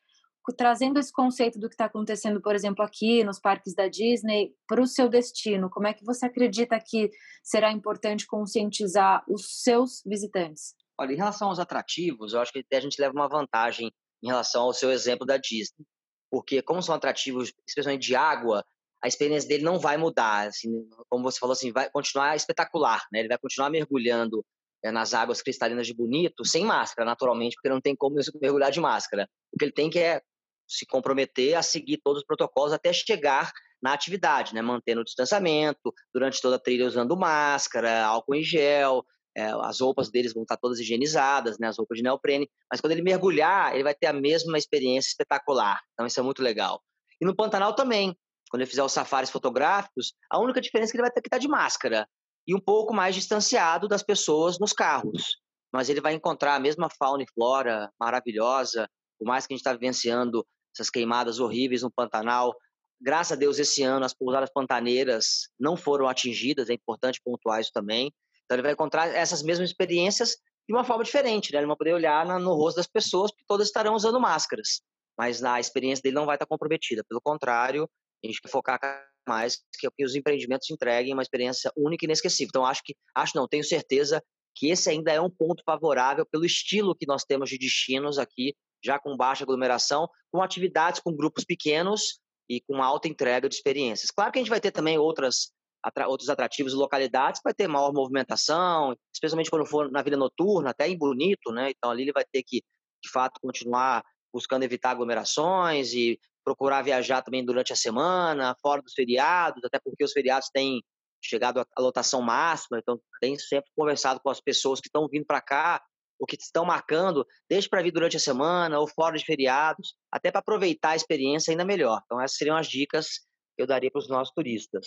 trazendo 0.57 0.99
esse 0.99 1.13
conceito 1.13 1.59
do 1.59 1.69
que 1.69 1.75
está 1.75 1.85
acontecendo, 1.85 2.41
por 2.41 2.55
exemplo, 2.55 2.85
aqui 2.85 3.23
nos 3.23 3.39
parques 3.39 3.75
da 3.75 3.87
Disney, 3.87 4.53
para 4.67 4.83
o 4.83 4.87
seu 4.87 5.09
destino, 5.09 5.71
como 5.71 5.87
é 5.87 5.95
que 5.95 6.05
você 6.05 6.27
acredita 6.27 6.81
que 6.85 7.11
será 7.43 7.71
importante 7.71 8.27
conscientizar 8.27 9.23
os 9.29 9.63
seus 9.63 10.03
visitantes? 10.05 10.75
Olha, 10.99 11.13
em 11.13 11.17
relação 11.17 11.49
aos 11.49 11.61
atrativos, 11.61 12.33
eu 12.33 12.41
acho 12.41 12.53
que 12.53 12.65
a 12.73 12.81
gente 12.81 13.01
leva 13.01 13.15
uma 13.15 13.29
vantagem 13.29 13.93
em 14.23 14.27
relação 14.27 14.63
ao 14.63 14.73
seu 14.73 14.91
exemplo 14.91 15.27
da 15.27 15.37
Disney, 15.37 15.85
porque 16.31 16.63
como 16.63 16.83
são 16.83 16.95
atrativos, 16.95 17.53
especialmente 17.67 18.07
de 18.07 18.17
água, 18.17 18.65
a 19.03 19.09
experiência 19.09 19.49
dele 19.49 19.65
não 19.65 19.79
vai 19.79 19.97
mudar, 19.97 20.49
assim, 20.49 20.89
como 21.09 21.25
você 21.25 21.39
falou 21.39 21.53
assim, 21.53 21.73
vai 21.73 21.91
continuar 21.91 22.37
espetacular, 22.37 23.05
né? 23.13 23.19
Ele 23.19 23.29
vai 23.29 23.39
continuar 23.39 23.69
mergulhando 23.69 24.45
é, 24.83 24.93
nas 24.93 25.13
águas 25.13 25.43
cristalinas 25.43 25.87
de 25.87 25.95
Bonito, 25.95 26.45
sem 26.45 26.65
máscara, 26.65 27.05
naturalmente, 27.05 27.55
porque 27.55 27.69
não 27.69 27.81
tem 27.81 27.97
como 27.97 28.17
mergulhar 28.41 28.71
de 28.71 28.81
máscara. 28.81 29.29
O 29.53 29.59
que 29.59 29.65
ele 29.65 29.73
tem 29.73 29.91
que 29.91 29.99
é 29.99 30.23
se 30.67 30.87
comprometer 30.87 31.55
a 31.55 31.63
seguir 31.63 31.99
todos 32.03 32.21
os 32.21 32.27
protocolos 32.27 32.73
até 32.73 32.93
chegar 32.93 33.53
na 33.83 33.93
atividade, 33.93 34.55
né? 34.55 34.63
mantendo 34.63 35.01
o 35.01 35.05
distanciamento, 35.05 35.93
durante 36.15 36.41
toda 36.41 36.57
a 36.57 36.59
trilha 36.59 36.87
usando 36.87 37.17
máscara, 37.17 38.05
álcool 38.05 38.37
em 38.37 38.43
gel, 38.43 39.05
é, 39.35 39.51
as 39.63 39.81
roupas 39.81 40.11
deles 40.11 40.33
vão 40.35 40.43
estar 40.43 40.57
todas 40.57 40.79
higienizadas, 40.79 41.59
né, 41.59 41.69
as 41.69 41.79
roupas 41.79 41.97
de 41.97 42.03
neoprene, 42.03 42.51
mas 42.71 42.81
quando 42.81 42.93
ele 42.93 43.03
mergulhar, 43.03 43.75
ele 43.75 43.83
vai 43.83 43.95
ter 43.95 44.07
a 44.07 44.13
mesma 44.13 44.59
experiência 44.59 45.09
espetacular. 45.09 45.81
Então 45.95 46.07
isso 46.07 46.21
é 46.21 46.23
muito 46.23 46.43
legal. 46.43 46.83
E 47.21 47.25
no 47.25 47.35
Pantanal 47.35 47.75
também, 47.75 48.17
quando 48.51 48.61
ele 48.61 48.71
fizer 48.71 48.83
os 48.83 48.93
safaris 48.93 49.31
fotográficos, 49.31 50.13
a 50.31 50.39
única 50.39 50.61
diferença 50.61 50.91
é 50.91 50.93
que 50.93 50.97
ele 50.99 51.03
vai 51.03 51.11
ter 51.11 51.23
que 51.23 51.29
estar 51.29 51.39
de 51.39 51.49
máscara 51.49 52.07
e 52.47 52.55
um 52.55 52.61
pouco 52.61 52.93
mais 52.93 53.15
distanciado 53.15 53.89
das 53.89 54.03
pessoas 54.03 54.59
nos 54.59 54.73
carros. 54.73 55.39
Mas 55.73 55.89
ele 55.89 56.03
vai 56.03 56.13
encontrar 56.13 56.57
a 56.57 56.61
mesma 56.61 56.91
fauna 56.91 57.23
e 57.23 57.33
flora 57.33 57.91
maravilhosa, 57.99 58.87
por 59.23 59.29
mais 59.29 59.47
que 59.47 59.53
a 59.53 59.55
gente 59.55 59.61
está 59.61 59.73
vivenciando 59.73 60.45
essas 60.75 60.91
queimadas 60.91 61.39
horríveis 61.39 61.83
no 61.83 61.91
Pantanal. 61.93 62.53
Graças 63.01 63.33
a 63.33 63.37
Deus, 63.37 63.57
esse 63.61 63.81
ano 63.85 64.05
as 64.05 64.13
pousadas 64.13 64.51
pantaneiras 64.53 65.49
não 65.61 65.77
foram 65.77 66.09
atingidas, 66.09 66.69
é 66.69 66.75
importante 66.75 67.21
pontuar 67.25 67.61
isso 67.61 67.71
também. 67.73 68.13
Então 68.45 68.57
ele 68.57 68.63
vai 68.63 68.73
encontrar 68.73 69.07
essas 69.15 69.41
mesmas 69.41 69.71
experiências 69.71 70.31
de 70.67 70.75
uma 70.75 70.83
forma 70.83 71.05
diferente, 71.05 71.53
né? 71.53 71.61
Ele 71.61 71.69
vai 71.69 71.77
poder 71.77 71.95
olhar 71.95 72.27
no 72.41 72.53
rosto 72.55 72.79
das 72.79 72.89
pessoas, 72.89 73.31
porque 73.31 73.45
todas 73.47 73.69
estarão 73.69 73.95
usando 73.95 74.19
máscaras. 74.19 74.83
Mas 75.17 75.45
a 75.45 75.61
experiência 75.61 76.03
dele 76.03 76.17
não 76.17 76.27
vai 76.27 76.35
estar 76.35 76.47
comprometida. 76.47 77.05
Pelo 77.09 77.21
contrário, 77.21 77.89
a 78.25 78.27
gente 78.27 78.41
vai 78.43 78.51
focar 78.51 78.81
mais 79.29 79.61
que 79.79 80.05
os 80.05 80.17
empreendimentos 80.17 80.69
entreguem 80.69 81.13
uma 81.13 81.23
experiência 81.23 81.71
única 81.77 82.05
e 82.05 82.07
inesquecível. 82.07 82.49
Então, 82.49 82.67
acho 82.67 82.83
que, 82.85 82.97
acho 83.15 83.37
não, 83.37 83.47
tenho 83.47 83.63
certeza 83.63 84.21
que 84.53 84.69
esse 84.69 84.91
ainda 84.91 85.13
é 85.13 85.21
um 85.21 85.31
ponto 85.31 85.63
favorável 85.65 86.27
pelo 86.27 86.45
estilo 86.45 86.97
que 86.97 87.07
nós 87.07 87.23
temos 87.23 87.49
de 87.49 87.57
destinos 87.57 88.19
aqui, 88.19 88.57
já 88.85 88.99
com 88.99 89.17
baixa 89.17 89.45
aglomeração, 89.45 90.09
com 90.31 90.43
atividades 90.43 91.01
com 91.01 91.15
grupos 91.15 91.45
pequenos 91.45 92.21
e 92.49 92.61
com 92.61 92.83
alta 92.83 93.09
entrega 93.09 93.49
de 93.49 93.55
experiências. 93.55 94.11
Claro 94.11 94.33
que 94.33 94.39
a 94.39 94.43
gente 94.43 94.51
vai 94.51 94.61
ter 94.61 94.71
também 94.71 94.99
outras 94.99 95.53
atra 95.83 96.07
outros 96.07 96.29
atrativos 96.29 96.73
e 96.73 96.77
localidades, 96.77 97.41
vai 97.43 97.53
ter 97.53 97.67
maior 97.67 97.93
movimentação, 97.93 98.97
especialmente 99.13 99.51
quando 99.51 99.67
for 99.67 99.91
na 99.91 100.01
vida 100.01 100.17
noturna, 100.17 100.71
até 100.71 100.89
em 100.89 100.97
Bonito, 100.97 101.51
né? 101.51 101.71
Então 101.71 101.91
ali 101.91 102.03
ele 102.03 102.13
vai 102.13 102.25
ter 102.25 102.43
que, 102.45 102.63
de 103.03 103.11
fato, 103.11 103.41
continuar 103.41 104.05
buscando 104.33 104.63
evitar 104.63 104.91
aglomerações 104.91 105.93
e 105.93 106.19
procurar 106.45 106.83
viajar 106.83 107.23
também 107.23 107.45
durante 107.45 107.73
a 107.73 107.77
semana, 107.77 108.57
fora 108.63 108.81
dos 108.81 108.95
feriados, 108.95 109.63
até 109.65 109.79
porque 109.79 110.05
os 110.05 110.13
feriados 110.13 110.49
têm 110.53 110.83
chegado 111.21 111.61
à 111.61 111.81
lotação 111.81 112.21
máxima, 112.21 112.79
então 112.79 113.01
tem 113.21 113.39
sempre 113.39 113.71
conversado 113.77 114.21
com 114.21 114.31
as 114.31 114.41
pessoas 114.41 114.81
que 114.81 114.89
estão 114.89 115.07
vindo 115.09 115.25
para 115.25 115.41
cá, 115.41 115.81
ou 116.23 116.27
que 116.27 116.37
estão 116.37 116.65
marcando, 116.65 117.27
desde 117.51 117.69
para 117.69 117.83
vir 117.83 117.91
durante 117.91 118.17
a 118.17 118.21
semana 118.21 118.79
ou 118.79 118.87
fora 118.87 119.19
de 119.19 119.25
feriados, 119.25 119.97
até 120.09 120.31
para 120.31 120.39
aproveitar 120.39 120.91
a 120.91 120.97
experiência 120.97 121.51
ainda 121.51 121.65
melhor. 121.65 122.01
Então 122.05 122.21
essas 122.21 122.37
seriam 122.37 122.57
as 122.57 122.69
dicas 122.69 123.19
que 123.57 123.63
eu 123.63 123.67
daria 123.67 123.91
para 123.91 123.99
os 123.99 124.09
nossos 124.09 124.33
turistas. 124.33 124.87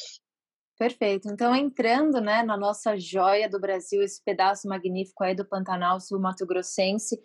Perfeito. 0.78 1.30
Então, 1.30 1.54
entrando 1.56 2.20
né, 2.20 2.44
na 2.44 2.58
nossa 2.58 2.98
joia 2.98 3.50
do 3.50 3.60
Brasil, 3.60 4.02
esse 4.02 4.22
pedaço 4.24 4.68
magnífico 4.68 5.24
aí 5.24 5.36
do 5.36 5.46
Pantanal 5.46 6.02
Sul-Mato 6.02 6.46
Grossense, 6.46 7.18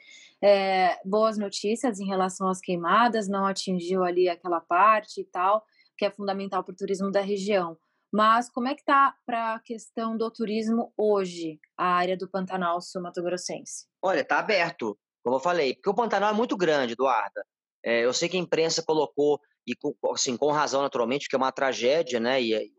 é, 0.43 0.97
boas 1.05 1.37
notícias 1.37 1.99
em 1.99 2.07
relação 2.07 2.49
às 2.49 2.61
queimadas, 2.61 3.29
não 3.29 3.47
atingiu 3.47 4.05
ali 4.05 4.29
aquela 4.29 4.61
parte 4.61 5.21
e 5.21 5.25
tal, 5.25 5.65
que 5.97 6.05
é 6.05 6.11
fundamental 6.11 6.63
para 6.63 6.73
o 6.73 6.77
turismo 6.77 7.11
da 7.11 7.21
região. 7.21 7.77
Mas 8.13 8.51
como 8.51 8.69
é 8.69 8.75
que 8.75 8.81
está 8.81 9.15
para 9.25 9.55
a 9.55 9.61
questão 9.61 10.17
do 10.17 10.31
turismo 10.31 10.93
hoje, 10.97 11.61
a 11.79 11.87
área 11.87 12.17
do 12.17 12.29
Pantanal 12.29 12.81
Sul-Mato 12.81 13.23
Grossense? 13.23 13.87
Olha, 14.03 14.21
está 14.21 14.39
aberto, 14.39 14.99
como 15.23 15.37
eu 15.37 15.41
falei, 15.41 15.75
porque 15.75 15.91
o 15.91 15.95
Pantanal 15.95 16.31
é 16.31 16.37
muito 16.37 16.57
grande, 16.57 16.95
Eduarda. 16.95 17.45
É, 17.85 18.05
eu 18.05 18.13
sei 18.13 18.29
que 18.29 18.37
a 18.37 18.41
imprensa 18.41 18.83
colocou, 18.83 19.41
e 19.67 19.75
com, 19.77 19.95
assim, 20.13 20.37
com 20.37 20.51
razão 20.51 20.83
naturalmente, 20.83 21.27
porque 21.27 21.37
é 21.37 21.39
uma 21.39 21.53
tragédia, 21.53 22.19
né? 22.19 22.43
E 22.43 22.71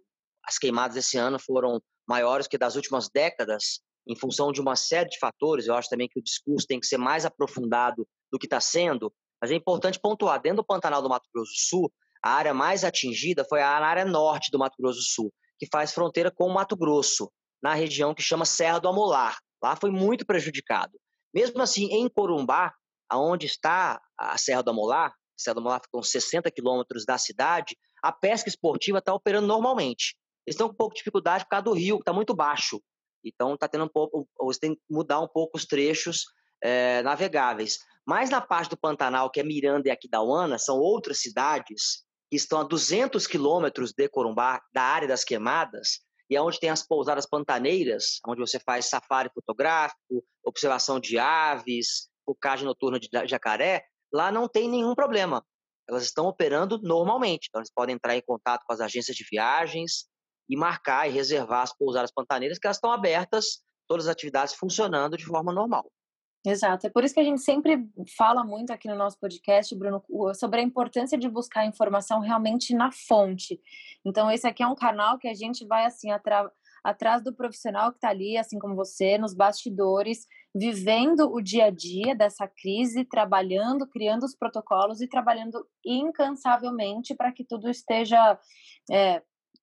as 0.45 0.57
queimadas 0.57 0.97
esse 0.97 1.17
ano 1.17 1.39
foram 1.39 1.81
maiores 2.07 2.47
que 2.47 2.57
das 2.57 2.75
últimas 2.75 3.09
décadas, 3.09 3.81
em 4.07 4.15
função 4.15 4.51
de 4.51 4.59
uma 4.59 4.75
série 4.75 5.09
de 5.09 5.19
fatores. 5.19 5.67
Eu 5.67 5.75
acho 5.75 5.89
também 5.89 6.09
que 6.09 6.19
o 6.19 6.23
discurso 6.23 6.67
tem 6.67 6.79
que 6.79 6.87
ser 6.87 6.97
mais 6.97 7.25
aprofundado 7.25 8.07
do 8.31 8.37
que 8.37 8.47
está 8.47 8.59
sendo, 8.59 9.13
mas 9.41 9.51
é 9.51 9.55
importante 9.55 9.99
pontuar: 9.99 10.41
dentro 10.41 10.57
do 10.57 10.65
Pantanal 10.65 11.01
do 11.01 11.09
Mato 11.09 11.29
Grosso 11.33 11.51
do 11.51 11.57
Sul, 11.57 11.93
a 12.23 12.31
área 12.31 12.53
mais 12.53 12.83
atingida 12.83 13.45
foi 13.47 13.61
a 13.61 13.69
área 13.69 14.05
norte 14.05 14.51
do 14.51 14.59
Mato 14.59 14.75
Grosso 14.79 14.99
do 14.99 15.05
Sul, 15.05 15.33
que 15.59 15.67
faz 15.71 15.91
fronteira 15.91 16.31
com 16.31 16.47
o 16.47 16.53
Mato 16.53 16.75
Grosso, 16.75 17.31
na 17.61 17.73
região 17.73 18.13
que 18.13 18.21
chama 18.21 18.45
Serra 18.45 18.79
do 18.79 18.87
Amolar. 18.87 19.37
Lá 19.61 19.75
foi 19.75 19.91
muito 19.91 20.25
prejudicado. 20.25 20.99
Mesmo 21.33 21.61
assim, 21.61 21.85
em 21.85 22.09
Corumbá, 22.09 22.73
aonde 23.09 23.45
está 23.45 24.01
a 24.17 24.37
Serra 24.37 24.63
do 24.63 24.71
Amolar, 24.71 25.09
a 25.11 25.13
Serra 25.35 25.55
do 25.55 25.59
Amolar 25.61 25.81
fica 25.81 25.97
uns 25.97 26.11
60 26.11 26.49
quilômetros 26.51 27.05
da 27.05 27.17
cidade, 27.17 27.77
a 28.01 28.11
pesca 28.11 28.49
esportiva 28.49 28.97
está 28.97 29.13
operando 29.13 29.47
normalmente. 29.47 30.15
Eles 30.45 30.55
estão 30.55 30.67
com 30.67 30.73
um 30.73 30.77
pouco 30.77 30.93
de 30.93 30.99
dificuldade 30.99 31.43
por 31.43 31.51
causa 31.51 31.65
do 31.65 31.73
rio, 31.73 31.97
que 31.97 32.01
está 32.01 32.13
muito 32.13 32.33
baixo. 32.35 32.81
Então, 33.23 33.53
está 33.53 33.67
tendo 33.67 33.85
um 33.85 33.89
pouco, 33.89 34.27
você 34.39 34.59
tem 34.59 34.75
que 34.75 34.81
mudar 34.89 35.19
um 35.19 35.27
pouco 35.27 35.57
os 35.57 35.65
trechos 35.65 36.25
é, 36.61 37.03
navegáveis. 37.03 37.77
Mas 38.05 38.29
na 38.29 38.41
parte 38.41 38.71
do 38.71 38.77
Pantanal, 38.77 39.29
que 39.29 39.39
é 39.39 39.43
Miranda 39.43 39.87
e 39.87 39.91
Aquidauana, 39.91 40.57
são 40.57 40.77
outras 40.77 41.19
cidades 41.19 42.03
que 42.31 42.37
estão 42.37 42.61
a 42.61 42.63
200 42.63 43.27
quilômetros 43.27 43.91
de 43.91 44.07
Corumbá, 44.07 44.61
da 44.73 44.81
área 44.81 45.07
das 45.07 45.23
queimadas, 45.23 45.99
e 46.29 46.35
é 46.35 46.41
onde 46.41 46.59
tem 46.59 46.69
as 46.69 46.81
pousadas 46.81 47.27
pantaneiras, 47.27 48.21
onde 48.25 48.39
você 48.39 48.57
faz 48.57 48.85
safari 48.85 49.29
fotográfico, 49.35 50.25
observação 50.43 50.97
de 50.97 51.19
aves, 51.19 52.09
focagem 52.25 52.65
noturna 52.65 52.97
de 52.97 53.09
jacaré, 53.27 53.83
lá 54.13 54.31
não 54.31 54.47
tem 54.47 54.69
nenhum 54.69 54.95
problema. 54.95 55.45
Elas 55.89 56.03
estão 56.03 56.25
operando 56.25 56.79
normalmente. 56.81 57.47
Então, 57.49 57.59
eles 57.59 57.71
podem 57.73 57.95
entrar 57.95 58.15
em 58.15 58.21
contato 58.21 58.63
com 58.65 58.71
as 58.71 58.79
agências 58.79 59.17
de 59.17 59.25
viagens, 59.29 60.09
e 60.51 60.55
marcar 60.57 61.07
e 61.07 61.11
reservar 61.13 61.61
as 61.61 61.73
pousadas 61.73 62.11
pantaneiras, 62.11 62.59
que 62.59 62.67
elas 62.67 62.75
estão 62.75 62.91
abertas, 62.91 63.61
todas 63.87 64.07
as 64.07 64.11
atividades 64.11 64.53
funcionando 64.53 65.15
de 65.15 65.25
forma 65.25 65.53
normal. 65.53 65.89
Exato, 66.43 66.87
é 66.87 66.89
por 66.89 67.03
isso 67.03 67.13
que 67.13 67.19
a 67.19 67.23
gente 67.23 67.41
sempre 67.41 67.87
fala 68.17 68.43
muito 68.43 68.73
aqui 68.73 68.87
no 68.87 68.95
nosso 68.95 69.19
podcast, 69.19 69.75
Bruno, 69.75 70.03
sobre 70.33 70.59
a 70.59 70.63
importância 70.63 71.15
de 71.15 71.29
buscar 71.29 71.67
informação 71.67 72.19
realmente 72.19 72.73
na 72.73 72.91
fonte. 72.91 73.61
Então, 74.03 74.29
esse 74.31 74.47
aqui 74.47 74.63
é 74.63 74.67
um 74.67 74.73
canal 74.73 75.19
que 75.19 75.27
a 75.27 75.35
gente 75.35 75.63
vai 75.67 75.85
assim 75.85 76.09
atrás 76.83 77.23
do 77.23 77.31
profissional 77.31 77.91
que 77.91 77.97
está 77.97 78.09
ali, 78.09 78.37
assim 78.37 78.57
como 78.57 78.75
você, 78.75 79.19
nos 79.19 79.35
bastidores, 79.35 80.25
vivendo 80.53 81.31
o 81.31 81.39
dia 81.41 81.65
a 81.65 81.69
dia 81.69 82.15
dessa 82.15 82.47
crise, 82.47 83.05
trabalhando, 83.05 83.87
criando 83.87 84.23
os 84.23 84.35
protocolos 84.35 84.99
e 84.99 85.07
trabalhando 85.07 85.63
incansavelmente 85.85 87.13
para 87.13 87.31
que 87.31 87.45
tudo 87.45 87.69
esteja 87.69 88.39
é, 88.91 89.21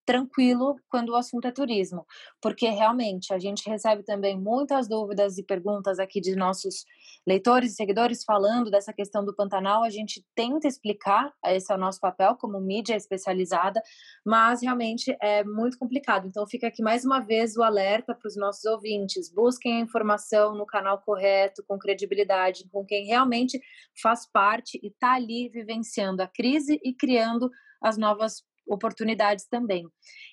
tranquilo 0.08 0.74
quando 0.88 1.10
o 1.10 1.16
assunto 1.16 1.46
é 1.46 1.52
turismo, 1.52 2.06
porque 2.40 2.66
realmente 2.70 3.30
a 3.34 3.38
gente 3.38 3.68
recebe 3.68 4.02
também 4.02 4.40
muitas 4.40 4.88
dúvidas 4.88 5.36
e 5.36 5.42
perguntas 5.42 5.98
aqui 5.98 6.18
de 6.18 6.34
nossos 6.34 6.86
leitores 7.26 7.72
e 7.72 7.74
seguidores 7.74 8.24
falando 8.24 8.70
dessa 8.70 8.90
questão 8.90 9.22
do 9.22 9.36
Pantanal. 9.36 9.82
A 9.84 9.90
gente 9.90 10.24
tenta 10.34 10.66
explicar, 10.66 11.30
esse 11.48 11.70
é 11.70 11.74
o 11.74 11.78
nosso 11.78 12.00
papel 12.00 12.34
como 12.36 12.58
mídia 12.58 12.96
especializada, 12.96 13.82
mas 14.24 14.62
realmente 14.62 15.14
é 15.20 15.44
muito 15.44 15.78
complicado. 15.78 16.26
Então 16.26 16.46
fica 16.46 16.68
aqui 16.68 16.82
mais 16.82 17.04
uma 17.04 17.20
vez 17.20 17.54
o 17.58 17.62
alerta 17.62 18.14
para 18.14 18.28
os 18.28 18.34
nossos 18.34 18.64
ouvintes: 18.64 19.30
busquem 19.30 19.76
a 19.76 19.80
informação 19.80 20.54
no 20.54 20.64
canal 20.64 21.02
correto, 21.02 21.62
com 21.68 21.78
credibilidade, 21.78 22.66
com 22.72 22.82
quem 22.82 23.04
realmente 23.04 23.60
faz 24.00 24.26
parte 24.26 24.80
e 24.82 24.86
está 24.86 25.12
ali 25.16 25.50
vivenciando 25.50 26.22
a 26.22 26.26
crise 26.26 26.80
e 26.82 26.94
criando 26.94 27.50
as 27.82 27.98
novas 27.98 28.47
oportunidades 28.68 29.46
também. 29.46 29.88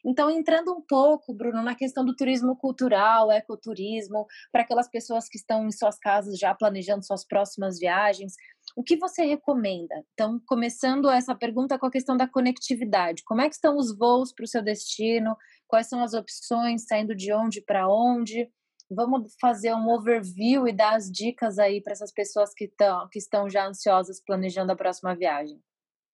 Então, 0.06 0.30
entrando 0.30 0.74
um 0.74 0.82
pouco, 0.82 1.34
Bruno, 1.34 1.64
na 1.64 1.76
questão 1.76 2.06
do 2.06 2.16
turismo 2.16 2.56
cultural, 2.56 3.32
ecoturismo, 3.32 4.26
para 4.52 4.62
aquelas 4.62 4.90
pessoas 4.90 5.28
que 5.28 5.38
estão 5.38 5.66
em 5.66 5.72
suas 5.72 5.98
casas 5.98 6.38
já 6.38 6.54
planejando 6.54 7.06
suas 7.06 7.26
próximas 7.26 7.80
viagens, 7.80 8.34
o 8.76 8.84
que 8.84 8.98
você 8.98 9.26
recomenda? 9.26 9.96
Então, 10.14 10.40
começando 10.46 11.10
essa 11.10 11.36
pergunta 11.36 11.78
com 11.80 11.86
a 11.86 11.92
questão 11.92 12.18
da 12.18 12.28
conectividade. 12.28 13.24
Como 13.26 13.42
é 13.42 13.50
que 13.50 13.56
estão 13.56 13.78
os 13.78 13.96
voos 13.98 14.34
para 14.34 14.44
o 14.44 14.48
seu 14.48 14.62
destino? 14.62 15.36
Quais 15.68 15.88
são 15.88 16.04
as 16.04 16.14
opções, 16.14 16.86
saindo 16.86 17.16
de 17.16 17.34
onde 17.34 17.62
para 17.62 17.88
onde? 17.88 18.50
Vamos 18.90 19.34
fazer 19.42 19.74
um 19.74 19.90
overview 19.90 20.68
e 20.68 20.74
dar 20.74 20.96
as 20.96 21.10
dicas 21.10 21.58
aí 21.58 21.82
para 21.82 21.94
essas 21.94 22.12
pessoas 22.12 22.54
que, 22.54 22.68
tão, 22.68 23.08
que 23.10 23.18
estão 23.18 23.50
já 23.50 23.68
ansiosas 23.68 24.22
planejando 24.24 24.72
a 24.72 24.76
próxima 24.76 25.16
viagem. 25.16 25.60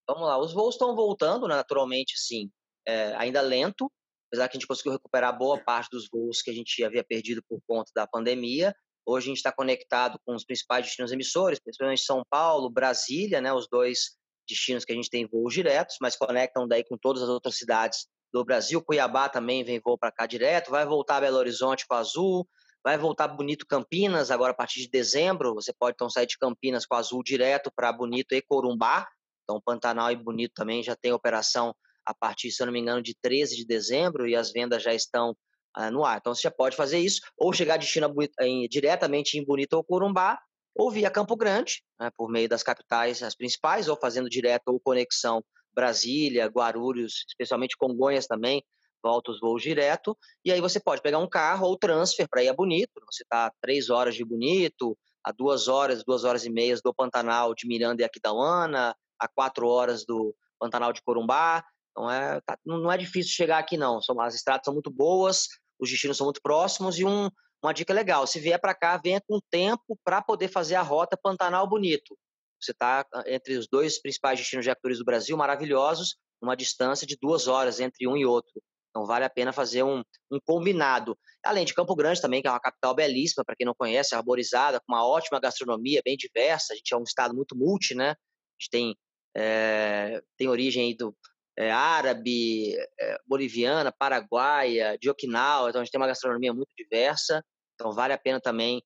Vamos 0.07 0.27
lá, 0.27 0.37
os 0.37 0.53
voos 0.53 0.75
estão 0.75 0.95
voltando, 0.95 1.47
né, 1.47 1.55
naturalmente, 1.55 2.17
sim, 2.17 2.49
é, 2.87 3.13
ainda 3.15 3.41
lento, 3.41 3.91
apesar 4.27 4.47
que 4.47 4.57
a 4.57 4.59
gente 4.59 4.67
conseguiu 4.67 4.93
recuperar 4.93 5.37
boa 5.37 5.57
parte 5.63 5.89
dos 5.91 6.07
voos 6.11 6.41
que 6.41 6.51
a 6.51 6.53
gente 6.53 6.83
havia 6.83 7.03
perdido 7.03 7.41
por 7.47 7.59
conta 7.67 7.91
da 7.95 8.07
pandemia. 8.07 8.73
Hoje 9.05 9.25
a 9.25 9.29
gente 9.29 9.37
está 9.37 9.51
conectado 9.51 10.19
com 10.25 10.35
os 10.35 10.45
principais 10.45 10.85
destinos 10.85 11.11
emissores, 11.11 11.59
principalmente 11.59 12.03
São 12.03 12.23
Paulo, 12.29 12.69
Brasília, 12.69 13.41
né, 13.41 13.53
os 13.53 13.67
dois 13.69 14.17
destinos 14.47 14.83
que 14.83 14.91
a 14.91 14.95
gente 14.95 15.09
tem 15.09 15.27
voos 15.27 15.53
diretos, 15.53 15.97
mas 16.01 16.15
conectam 16.15 16.67
daí 16.67 16.83
com 16.83 16.97
todas 16.97 17.21
as 17.21 17.29
outras 17.29 17.55
cidades 17.55 18.07
do 18.33 18.43
Brasil. 18.43 18.83
Cuiabá 18.83 19.29
também 19.29 19.63
vem 19.63 19.79
voo 19.83 19.97
para 19.97 20.11
cá 20.11 20.25
direto, 20.25 20.71
vai 20.71 20.85
voltar 20.85 21.21
Belo 21.21 21.37
Horizonte 21.37 21.85
com 21.87 21.95
Azul, 21.95 22.47
vai 22.83 22.97
voltar 22.97 23.27
Bonito 23.27 23.65
Campinas 23.67 24.31
agora 24.31 24.51
a 24.51 24.55
partir 24.55 24.81
de 24.81 24.89
dezembro. 24.89 25.53
Você 25.53 25.73
pode 25.73 25.95
então 25.95 26.09
sair 26.09 26.25
de 26.25 26.37
Campinas 26.37 26.85
com 26.85 26.95
Azul 26.95 27.23
direto 27.23 27.71
para 27.75 27.91
Bonito 27.91 28.33
e 28.33 28.41
Corumbá. 28.41 29.07
Então, 29.51 29.61
Pantanal 29.61 30.11
e 30.11 30.15
Bonito 30.15 30.53
também 30.55 30.81
já 30.81 30.95
tem 30.95 31.11
operação 31.11 31.75
a 32.05 32.13
partir, 32.13 32.51
se 32.51 32.63
eu 32.63 32.65
não 32.65 32.73
me 32.73 32.79
engano, 32.79 33.01
de 33.01 33.13
13 33.21 33.55
de 33.57 33.65
dezembro 33.65 34.27
e 34.27 34.35
as 34.35 34.51
vendas 34.51 34.81
já 34.81 34.93
estão 34.93 35.35
uh, 35.77 35.91
no 35.91 36.05
ar. 36.05 36.17
Então 36.17 36.33
você 36.33 36.43
já 36.43 36.51
pode 36.51 36.75
fazer 36.75 36.99
isso, 36.99 37.19
ou 37.37 37.51
chegar 37.51 37.77
de 37.77 37.85
China 37.85 38.11
em, 38.39 38.67
diretamente 38.67 39.37
em 39.37 39.45
Bonito 39.45 39.73
ou 39.73 39.83
Corumbá, 39.83 40.39
ou 40.73 40.89
via 40.89 41.11
Campo 41.11 41.35
Grande, 41.35 41.83
né, 41.99 42.09
por 42.15 42.29
meio 42.29 42.47
das 42.47 42.63
capitais 42.63 43.21
as 43.21 43.35
principais, 43.35 43.89
ou 43.89 43.97
fazendo 43.97 44.29
direto 44.29 44.69
ou 44.69 44.79
conexão 44.79 45.43
Brasília, 45.73 46.47
Guarulhos, 46.47 47.25
especialmente 47.27 47.77
Congonhas 47.77 48.25
também, 48.25 48.63
volta 49.03 49.31
os 49.31 49.39
voos 49.39 49.61
direto, 49.61 50.17
e 50.45 50.51
aí 50.51 50.61
você 50.61 50.79
pode 50.79 51.01
pegar 51.01 51.17
um 51.17 51.27
carro 51.27 51.67
ou 51.67 51.77
transfer 51.77 52.27
para 52.29 52.43
ir 52.43 52.49
a 52.49 52.53
Bonito, 52.53 52.91
você 53.05 53.23
está 53.23 53.51
três 53.61 53.89
horas 53.89 54.15
de 54.15 54.23
Bonito, 54.23 54.97
a 55.23 55.31
duas 55.31 55.67
horas, 55.67 56.03
duas 56.03 56.23
horas 56.23 56.45
e 56.45 56.49
meias 56.49 56.81
do 56.81 56.93
Pantanal 56.93 57.53
de 57.53 57.67
Miranda 57.67 58.01
e 58.01 58.05
Aquidauana, 58.05 58.95
a 59.21 59.27
quatro 59.27 59.67
horas 59.67 60.05
do 60.05 60.35
Pantanal 60.59 60.91
de 60.91 61.01
Corumbá, 61.01 61.63
então 61.91 62.09
é, 62.09 62.41
tá, 62.41 62.57
não 62.65 62.91
é 62.91 62.97
difícil 62.97 63.33
chegar 63.33 63.59
aqui 63.59 63.77
não, 63.77 64.01
são, 64.01 64.19
as 64.19 64.35
estradas 64.35 64.65
são 64.65 64.73
muito 64.73 64.89
boas, 64.89 65.47
os 65.79 65.89
destinos 65.89 66.17
são 66.17 66.25
muito 66.25 66.41
próximos 66.41 66.97
e 66.97 67.05
um, 67.05 67.29
uma 67.63 67.73
dica 67.73 67.93
legal, 67.93 68.25
se 68.25 68.39
vier 68.39 68.59
para 68.59 68.73
cá, 68.73 68.97
venha 68.97 69.21
com 69.27 69.39
tempo 69.49 69.97
para 70.03 70.21
poder 70.21 70.47
fazer 70.47 70.75
a 70.75 70.81
rota 70.81 71.17
Pantanal 71.21 71.67
Bonito. 71.67 72.17
Você 72.59 72.71
está 72.71 73.05
ah, 73.13 73.23
entre 73.27 73.57
os 73.57 73.67
dois 73.67 73.99
principais 74.01 74.39
destinos 74.39 74.65
de 74.65 74.75
turismo 74.75 75.03
do 75.03 75.05
Brasil, 75.05 75.35
maravilhosos, 75.37 76.15
uma 76.41 76.55
distância 76.55 77.05
de 77.05 77.17
duas 77.19 77.47
horas 77.47 77.79
entre 77.79 78.07
um 78.07 78.17
e 78.17 78.25
outro. 78.25 78.61
Então 78.89 79.05
vale 79.05 79.25
a 79.25 79.29
pena 79.29 79.53
fazer 79.53 79.83
um, 79.83 80.03
um 80.31 80.39
combinado. 80.45 81.17
Além 81.43 81.65
de 81.65 81.73
Campo 81.73 81.95
Grande 81.95 82.21
também, 82.21 82.41
que 82.41 82.47
é 82.47 82.51
uma 82.51 82.59
capital 82.59 82.93
belíssima, 82.93 83.43
para 83.43 83.55
quem 83.55 83.65
não 83.65 83.73
conhece, 83.73 84.13
arborizada, 84.13 84.79
com 84.79 84.93
uma 84.93 85.07
ótima 85.07 85.39
gastronomia, 85.39 86.01
bem 86.03 86.17
diversa. 86.17 86.73
A 86.73 86.75
gente 86.75 86.93
é 86.93 86.97
um 86.97 87.03
estado 87.03 87.33
muito 87.33 87.55
multi, 87.55 87.95
né? 87.95 88.11
A 88.11 88.15
gente 88.59 88.69
tem, 88.69 88.95
é, 89.35 90.21
tem 90.37 90.47
origem 90.47 90.95
do 90.95 91.15
é, 91.57 91.71
árabe, 91.71 92.75
é, 92.99 93.17
boliviana, 93.25 93.91
paraguaia, 93.91 94.97
de 94.99 95.09
Okinawa. 95.09 95.69
Então 95.69 95.81
a 95.81 95.83
gente 95.83 95.91
tem 95.91 95.99
uma 95.99 96.07
gastronomia 96.07 96.53
muito 96.53 96.71
diversa. 96.77 97.43
Então 97.75 97.91
vale 97.91 98.13
a 98.13 98.17
pena 98.17 98.39
também 98.39 98.81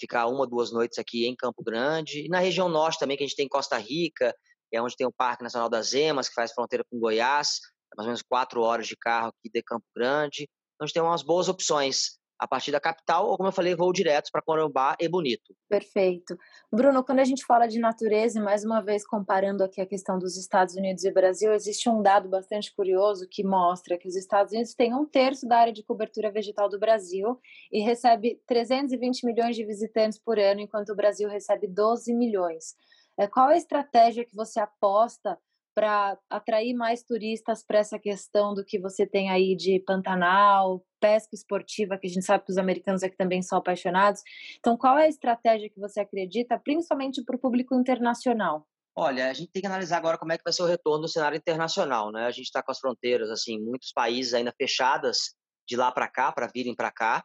ficar 0.00 0.26
uma, 0.26 0.46
duas 0.46 0.72
noites 0.72 0.98
aqui 0.98 1.26
em 1.26 1.36
Campo 1.36 1.62
Grande. 1.62 2.24
E 2.24 2.28
na 2.28 2.38
região 2.38 2.66
norte 2.66 2.98
também, 2.98 3.16
que 3.16 3.22
a 3.22 3.26
gente 3.26 3.36
tem 3.36 3.46
Costa 3.46 3.76
Rica, 3.76 4.34
é 4.72 4.80
onde 4.80 4.96
tem 4.96 5.06
o 5.06 5.12
Parque 5.12 5.42
Nacional 5.42 5.68
das 5.68 5.92
Emas, 5.92 6.28
que 6.28 6.34
faz 6.34 6.52
fronteira 6.52 6.84
com 6.90 6.98
Goiás, 6.98 7.58
é 7.92 7.96
mais 7.96 8.06
ou 8.06 8.06
menos 8.06 8.22
quatro 8.22 8.62
horas 8.62 8.86
de 8.86 8.96
carro 8.96 9.28
aqui 9.28 9.50
de 9.52 9.62
Campo 9.62 9.84
Grande. 9.94 10.42
Então 10.74 10.84
a 10.84 10.86
gente 10.86 10.94
tem 10.94 11.02
umas 11.02 11.22
boas 11.22 11.48
opções 11.48 12.18
a 12.38 12.46
partir 12.46 12.70
da 12.70 12.80
capital, 12.80 13.28
ou 13.28 13.36
como 13.36 13.48
eu 13.48 13.52
falei, 13.52 13.74
voo 13.74 13.92
direto 13.92 14.30
para 14.30 14.42
Corumbá 14.42 14.96
e 15.00 15.08
Bonito. 15.08 15.54
Perfeito. 15.68 16.38
Bruno, 16.70 17.02
quando 17.02 17.20
a 17.20 17.24
gente 17.24 17.44
fala 17.44 17.66
de 17.66 17.78
natureza, 17.78 18.38
e 18.38 18.42
mais 18.42 18.64
uma 18.64 18.82
vez 18.82 19.06
comparando 19.06 19.64
aqui 19.64 19.80
a 19.80 19.86
questão 19.86 20.18
dos 20.18 20.36
Estados 20.36 20.74
Unidos 20.74 21.04
e 21.04 21.10
Brasil, 21.10 21.52
existe 21.52 21.88
um 21.88 22.02
dado 22.02 22.28
bastante 22.28 22.74
curioso 22.74 23.26
que 23.30 23.42
mostra 23.42 23.96
que 23.96 24.08
os 24.08 24.16
Estados 24.16 24.52
Unidos 24.52 24.74
têm 24.74 24.94
um 24.94 25.06
terço 25.06 25.46
da 25.48 25.58
área 25.58 25.72
de 25.72 25.82
cobertura 25.82 26.30
vegetal 26.30 26.68
do 26.68 26.78
Brasil 26.78 27.38
e 27.72 27.80
recebe 27.80 28.40
320 28.46 29.24
milhões 29.24 29.56
de 29.56 29.64
visitantes 29.64 30.18
por 30.18 30.38
ano, 30.38 30.60
enquanto 30.60 30.90
o 30.90 30.96
Brasil 30.96 31.28
recebe 31.28 31.66
12 31.66 32.12
milhões. 32.12 32.74
É, 33.18 33.26
qual 33.26 33.48
a 33.48 33.56
estratégia 33.56 34.26
que 34.26 34.36
você 34.36 34.60
aposta 34.60 35.38
para 35.76 36.18
atrair 36.30 36.72
mais 36.72 37.02
turistas 37.02 37.62
para 37.62 37.80
essa 37.80 37.98
questão 37.98 38.54
do 38.54 38.64
que 38.64 38.80
você 38.80 39.06
tem 39.06 39.28
aí 39.28 39.54
de 39.54 39.78
Pantanal, 39.80 40.82
pesca 40.98 41.34
esportiva, 41.34 41.98
que 41.98 42.06
a 42.06 42.10
gente 42.10 42.24
sabe 42.24 42.46
que 42.46 42.50
os 42.50 42.56
americanos 42.56 43.02
aqui 43.02 43.14
também 43.14 43.42
são 43.42 43.58
apaixonados. 43.58 44.22
Então, 44.58 44.74
qual 44.74 44.96
é 44.96 45.04
a 45.04 45.08
estratégia 45.08 45.68
que 45.68 45.78
você 45.78 46.00
acredita, 46.00 46.58
principalmente 46.58 47.22
para 47.22 47.36
o 47.36 47.38
público 47.38 47.74
internacional? 47.74 48.66
Olha, 48.96 49.28
a 49.28 49.34
gente 49.34 49.50
tem 49.52 49.60
que 49.60 49.66
analisar 49.66 49.98
agora 49.98 50.16
como 50.16 50.32
é 50.32 50.38
que 50.38 50.44
vai 50.44 50.52
ser 50.54 50.62
o 50.62 50.66
retorno 50.66 51.02
do 51.02 51.08
cenário 51.08 51.36
internacional, 51.36 52.10
né? 52.10 52.24
A 52.24 52.30
gente 52.30 52.46
está 52.46 52.62
com 52.62 52.72
as 52.72 52.78
fronteiras, 52.78 53.28
assim, 53.28 53.60
muitos 53.60 53.92
países 53.92 54.32
ainda 54.32 54.54
fechadas 54.56 55.34
de 55.68 55.76
lá 55.76 55.92
para 55.92 56.08
cá, 56.08 56.32
para 56.32 56.46
virem 56.46 56.74
para 56.74 56.90
cá, 56.90 57.22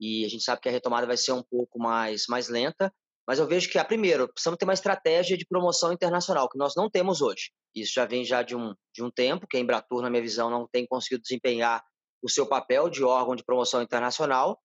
e 0.00 0.24
a 0.24 0.28
gente 0.28 0.44
sabe 0.44 0.60
que 0.60 0.68
a 0.68 0.72
retomada 0.72 1.04
vai 1.04 1.16
ser 1.16 1.32
um 1.32 1.42
pouco 1.42 1.80
mais, 1.80 2.26
mais 2.28 2.48
lenta, 2.48 2.92
mas 3.28 3.38
eu 3.38 3.46
vejo 3.46 3.68
que, 3.68 3.78
a 3.78 3.84
primeiro, 3.84 4.26
precisamos 4.32 4.56
ter 4.56 4.64
uma 4.64 4.72
estratégia 4.72 5.36
de 5.36 5.44
promoção 5.46 5.92
internacional, 5.92 6.48
que 6.48 6.56
nós 6.56 6.74
não 6.74 6.88
temos 6.88 7.20
hoje. 7.20 7.50
Isso 7.80 7.92
já 7.94 8.04
vem 8.04 8.24
já 8.24 8.42
de 8.42 8.56
um, 8.56 8.74
de 8.94 9.02
um 9.02 9.10
tempo, 9.10 9.46
que 9.46 9.56
a 9.56 9.60
Embratur, 9.60 10.02
na 10.02 10.10
minha 10.10 10.22
visão, 10.22 10.50
não 10.50 10.66
tem 10.66 10.86
conseguido 10.86 11.22
desempenhar 11.22 11.82
o 12.22 12.28
seu 12.28 12.46
papel 12.46 12.88
de 12.88 13.04
órgão 13.04 13.36
de 13.36 13.44
promoção 13.44 13.82
internacional. 13.82 14.58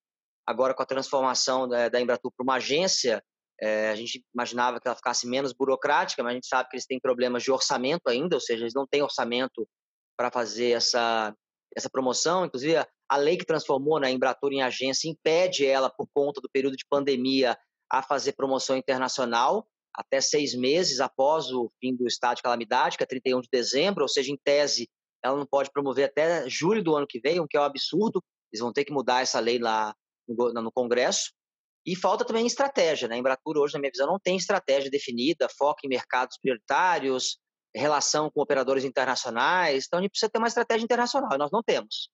Agora, 0.46 0.74
com 0.74 0.84
a 0.84 0.86
transformação 0.86 1.68
da, 1.68 1.90
da 1.90 2.02
Embratur 2.02 2.32
para 2.36 2.44
uma 2.44 2.56
agência, 2.56 3.24
é, 3.62 3.90
a 3.90 3.96
gente 3.96 4.24
imaginava 4.34 4.80
que 4.80 4.88
ela 4.88 4.96
ficasse 4.96 5.28
menos 5.28 5.54
burocrática, 5.54 6.22
mas 6.24 6.32
a 6.32 6.36
gente 6.36 6.48
sabe 6.48 6.70
que 6.70 6.76
eles 6.76 6.86
têm 6.86 7.00
problemas 7.00 7.44
de 7.44 7.52
orçamento 7.52 8.08
ainda, 8.08 8.36
ou 8.36 8.42
seja, 8.42 8.64
eles 8.64 8.74
não 8.74 8.86
têm 8.86 9.02
orçamento 9.02 9.68
para 10.18 10.32
fazer 10.32 10.72
essa, 10.72 11.34
essa 11.76 11.90
promoção. 11.90 12.46
Inclusive, 12.46 12.86
a, 13.10 13.18
lei 13.18 13.38
que 13.38 13.46
transformou 13.46 14.00
né, 14.00 14.08
a 14.08 14.12
Embratur 14.12 14.52
em 14.52 14.62
agência 14.62 15.10
impede 15.10 15.66
ela, 15.66 15.90
por 15.90 16.08
conta 16.14 16.42
do 16.42 16.50
período 16.52 16.76
de 16.76 16.86
pandemia, 16.90 17.58
a 17.90 18.02
fazer 18.02 18.34
promoção 18.34 18.76
internacional 18.76 19.68
até 19.94 20.20
seis 20.20 20.56
meses 20.56 21.00
após 21.00 21.52
o 21.52 21.72
fim 21.80 21.96
do 21.96 22.08
estado 22.08 22.38
de 22.38 22.42
calamidade, 22.42 22.98
que 22.98 23.04
é 23.04 23.08
31 23.08 23.42
de 23.42 23.50
dezembro, 23.52 24.04
ou 24.04 24.10
seja, 24.10 24.32
em 24.32 24.38
tese, 24.38 24.90
ela 25.24 25.38
não 25.38 25.46
pode 25.46 25.72
promover 25.72 26.06
até 26.06 26.50
julho 26.50 26.84
do 26.84 26.96
ano 26.96 27.08
que 27.08 27.20
vem, 27.20 27.40
o 27.40 27.48
que 27.48 27.56
é 27.56 27.60
um 27.60 27.64
absurdo. 27.64 28.22
Eles 28.52 28.62
vão 28.62 28.74
ter 28.74 28.84
que 28.84 28.92
mudar 28.92 29.22
essa 29.22 29.40
lei 29.40 29.58
lá 29.60 29.96
no, 30.28 30.54
no 30.54 30.72
Congresso. 30.72 31.32
E 31.86 31.96
falta 31.96 32.26
também 32.26 32.46
estratégia, 32.46 33.08
né? 33.08 33.16
A 33.16 33.18
Embratur 33.18 33.58
hoje, 33.58 33.74
na 33.74 33.80
minha 33.80 33.92
visão, 33.92 34.08
não 34.08 34.20
tem 34.20 34.38
estratégia 34.38 34.90
definida, 34.90 35.50
foca 35.58 35.82
em 35.84 35.90
mercados 35.90 36.38
prioritários, 36.42 37.38
relação 37.76 38.30
com 38.30 38.42
operadores 38.42 38.86
internacionais. 38.86 39.86
Então, 39.86 40.00
a 40.00 40.02
gente 40.02 40.12
precisa 40.12 40.30
ter 40.30 40.38
uma 40.38 40.48
estratégia 40.48 40.86
internacional, 40.86 41.32
e 41.34 41.38
nós 41.38 41.52
não 41.52 41.62
temos. 41.62 42.10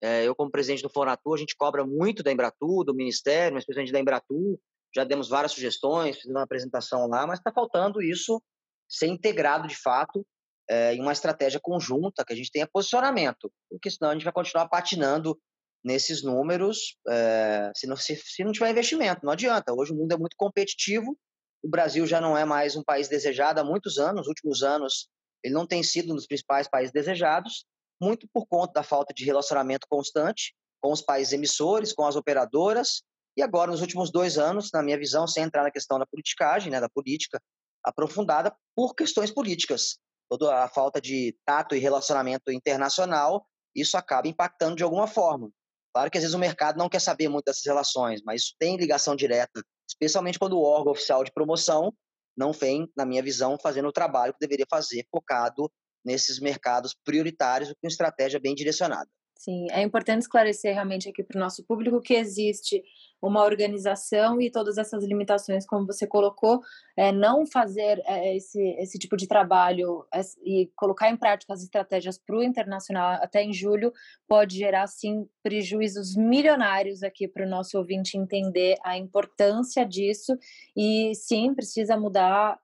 É, 0.00 0.24
eu, 0.24 0.34
como 0.34 0.50
presidente 0.50 0.82
do 0.82 0.90
Fonatur, 0.90 1.34
a 1.34 1.38
gente 1.38 1.56
cobra 1.56 1.84
muito 1.84 2.22
da 2.22 2.30
Embratur, 2.30 2.84
do 2.84 2.94
Ministério, 2.94 3.54
mas 3.54 3.64
principalmente 3.64 3.92
da 3.92 4.00
Embratur, 4.00 4.58
já 4.94 5.04
demos 5.04 5.28
várias 5.28 5.52
sugestões, 5.52 6.16
fizemos 6.16 6.36
uma 6.36 6.44
apresentação 6.44 7.06
lá, 7.06 7.26
mas 7.26 7.38
está 7.38 7.52
faltando 7.52 8.02
isso 8.02 8.42
ser 8.88 9.06
integrado 9.06 9.68
de 9.68 9.76
fato 9.76 10.26
é, 10.68 10.94
em 10.94 11.00
uma 11.00 11.12
estratégia 11.12 11.60
conjunta, 11.62 12.24
que 12.24 12.32
a 12.32 12.36
gente 12.36 12.50
tenha 12.50 12.68
posicionamento, 12.70 13.50
porque 13.70 13.90
senão 13.90 14.10
a 14.10 14.14
gente 14.14 14.24
vai 14.24 14.32
continuar 14.32 14.68
patinando 14.68 15.38
nesses 15.84 16.22
números 16.22 16.96
é, 17.08 17.70
se, 17.74 17.86
não, 17.86 17.96
se, 17.96 18.16
se 18.16 18.44
não 18.44 18.52
tiver 18.52 18.70
investimento. 18.70 19.20
Não 19.24 19.32
adianta. 19.32 19.72
Hoje 19.72 19.92
o 19.92 19.96
mundo 19.96 20.12
é 20.12 20.16
muito 20.16 20.34
competitivo, 20.36 21.16
o 21.62 21.68
Brasil 21.68 22.06
já 22.06 22.20
não 22.20 22.36
é 22.36 22.44
mais 22.44 22.76
um 22.76 22.82
país 22.82 23.08
desejado 23.08 23.60
há 23.60 23.64
muitos 23.64 23.98
anos, 23.98 24.16
nos 24.16 24.28
últimos 24.28 24.62
anos 24.62 25.08
ele 25.42 25.54
não 25.54 25.66
tem 25.66 25.82
sido 25.82 26.12
um 26.12 26.16
dos 26.16 26.26
principais 26.26 26.68
países 26.68 26.92
desejados, 26.92 27.64
muito 28.00 28.28
por 28.32 28.46
conta 28.46 28.74
da 28.74 28.82
falta 28.82 29.12
de 29.14 29.24
relacionamento 29.24 29.86
constante 29.88 30.54
com 30.80 30.92
os 30.92 31.02
países 31.02 31.32
emissores, 31.32 31.92
com 31.92 32.06
as 32.06 32.16
operadoras, 32.16 33.02
e 33.38 33.42
agora, 33.42 33.70
nos 33.70 33.80
últimos 33.80 34.10
dois 34.10 34.36
anos, 34.36 34.70
na 34.74 34.82
minha 34.82 34.98
visão, 34.98 35.24
sem 35.24 35.44
entrar 35.44 35.62
na 35.62 35.70
questão 35.70 35.96
da 35.96 36.04
politicagem, 36.04 36.72
né, 36.72 36.80
da 36.80 36.88
política 36.88 37.40
aprofundada, 37.84 38.52
por 38.74 38.96
questões 38.96 39.30
políticas. 39.30 39.96
Toda 40.28 40.64
a 40.64 40.68
falta 40.68 41.00
de 41.00 41.38
tato 41.46 41.76
e 41.76 41.78
relacionamento 41.78 42.50
internacional, 42.50 43.46
isso 43.72 43.96
acaba 43.96 44.26
impactando 44.26 44.74
de 44.74 44.82
alguma 44.82 45.06
forma. 45.06 45.48
Claro 45.94 46.10
que 46.10 46.18
às 46.18 46.24
vezes 46.24 46.34
o 46.34 46.38
mercado 46.38 46.78
não 46.78 46.88
quer 46.88 47.00
saber 47.00 47.28
muito 47.28 47.44
dessas 47.44 47.64
relações, 47.64 48.20
mas 48.24 48.42
isso 48.42 48.54
tem 48.58 48.76
ligação 48.76 49.14
direta, 49.14 49.62
especialmente 49.88 50.36
quando 50.36 50.54
o 50.54 50.62
órgão 50.62 50.90
oficial 50.90 51.22
de 51.22 51.32
promoção 51.32 51.94
não 52.36 52.52
vem, 52.52 52.90
na 52.96 53.06
minha 53.06 53.22
visão, 53.22 53.56
fazendo 53.62 53.86
o 53.86 53.92
trabalho 53.92 54.32
que 54.32 54.40
deveria 54.40 54.66
fazer, 54.68 55.06
focado 55.12 55.70
nesses 56.04 56.40
mercados 56.40 56.92
prioritários, 57.04 57.72
com 57.80 57.86
estratégia 57.86 58.40
bem 58.40 58.56
direcionada. 58.56 59.08
Sim, 59.38 59.68
é 59.70 59.82
importante 59.82 60.22
esclarecer 60.22 60.74
realmente 60.74 61.08
aqui 61.08 61.22
para 61.22 61.36
o 61.36 61.40
nosso 61.40 61.64
público 61.64 62.00
que 62.00 62.14
existe 62.14 62.82
uma 63.20 63.44
organização 63.44 64.40
e 64.40 64.50
todas 64.50 64.78
essas 64.78 65.04
limitações, 65.04 65.66
como 65.66 65.86
você 65.86 66.06
colocou, 66.06 66.60
é, 66.96 67.10
não 67.10 67.44
fazer 67.44 68.00
é, 68.06 68.36
esse, 68.36 68.60
esse 68.78 68.98
tipo 68.98 69.16
de 69.16 69.26
trabalho 69.26 70.06
é, 70.12 70.20
e 70.44 70.70
colocar 70.76 71.10
em 71.10 71.16
prática 71.16 71.52
as 71.52 71.62
estratégias 71.62 72.18
para 72.18 72.36
o 72.36 72.42
internacional 72.42 73.18
até 73.22 73.42
em 73.42 73.52
julho 73.52 73.92
pode 74.26 74.56
gerar, 74.56 74.86
sim, 74.86 75.28
prejuízos 75.42 76.16
milionários 76.16 77.02
aqui 77.02 77.26
para 77.26 77.44
o 77.44 77.48
nosso 77.48 77.76
ouvinte 77.76 78.16
entender 78.16 78.76
a 78.84 78.96
importância 78.96 79.84
disso 79.84 80.36
e, 80.76 81.12
sim, 81.14 81.54
precisa 81.54 81.96
mudar 81.96 82.58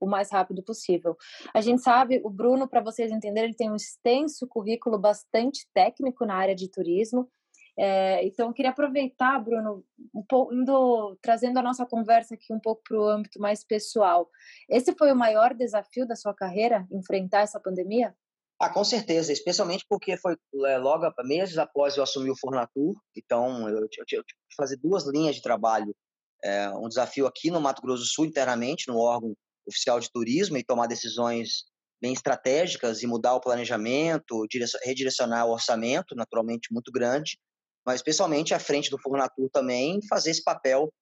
o 0.00 0.06
mais 0.06 0.30
rápido 0.30 0.62
possível. 0.62 1.16
A 1.54 1.60
gente 1.60 1.82
sabe, 1.82 2.20
o 2.24 2.30
Bruno, 2.30 2.68
para 2.68 2.80
vocês 2.80 3.10
entenderem, 3.10 3.50
ele 3.50 3.56
tem 3.56 3.70
um 3.70 3.76
extenso 3.76 4.46
currículo 4.46 4.98
bastante 4.98 5.66
técnico 5.72 6.26
na 6.26 6.34
área 6.34 6.54
de 6.54 6.68
turismo, 6.68 7.28
é, 7.76 8.24
então, 8.24 8.48
eu 8.48 8.52
queria 8.52 8.70
aproveitar, 8.70 9.38
Bruno, 9.40 9.84
um 10.14 10.22
pouco, 10.22 10.54
indo, 10.54 11.18
trazendo 11.20 11.58
a 11.58 11.62
nossa 11.62 11.84
conversa 11.84 12.34
aqui 12.34 12.52
um 12.52 12.60
pouco 12.60 12.82
para 12.86 12.98
o 12.98 13.08
âmbito 13.08 13.40
mais 13.40 13.64
pessoal. 13.64 14.30
Esse 14.68 14.94
foi 14.96 15.10
o 15.10 15.16
maior 15.16 15.54
desafio 15.54 16.06
da 16.06 16.14
sua 16.14 16.32
carreira, 16.32 16.86
enfrentar 16.90 17.40
essa 17.40 17.58
pandemia? 17.58 18.14
Ah, 18.60 18.70
com 18.70 18.84
certeza, 18.84 19.32
especialmente 19.32 19.84
porque 19.88 20.16
foi 20.16 20.36
é, 20.66 20.78
logo 20.78 21.04
meses 21.24 21.58
após 21.58 21.96
eu 21.96 22.04
assumir 22.04 22.30
o 22.30 22.38
Fornatur, 22.38 22.94
então 23.16 23.68
eu, 23.68 23.88
tive 23.88 24.22
que 24.22 24.54
fazer 24.56 24.76
duas 24.76 25.04
linhas 25.06 25.34
de 25.34 25.42
trabalho. 25.42 25.94
É, 26.42 26.68
um 26.70 26.88
desafio 26.88 27.26
aqui 27.26 27.50
no 27.50 27.60
Mato 27.60 27.82
Grosso 27.82 28.02
do 28.02 28.08
Sul, 28.08 28.26
internamente, 28.26 28.86
no 28.86 28.98
órgão 28.98 29.34
oficial 29.66 29.98
de 29.98 30.10
turismo, 30.12 30.56
e 30.56 30.64
tomar 30.64 30.86
decisões 30.86 31.64
bem 32.00 32.12
estratégicas 32.12 33.02
e 33.02 33.06
mudar 33.06 33.34
o 33.34 33.40
planejamento, 33.40 34.46
redirecionar 34.84 35.46
o 35.46 35.52
orçamento, 35.52 36.14
naturalmente 36.14 36.72
muito 36.72 36.92
grande, 36.92 37.38
mas 37.84 37.96
especialmente 37.96 38.54
à 38.54 38.58
frente 38.58 38.90
do 38.90 38.98
Fornatur 38.98 39.48
também, 39.50 40.00
fazer 40.08 40.30
esse 40.30 40.42
papel 40.42 40.92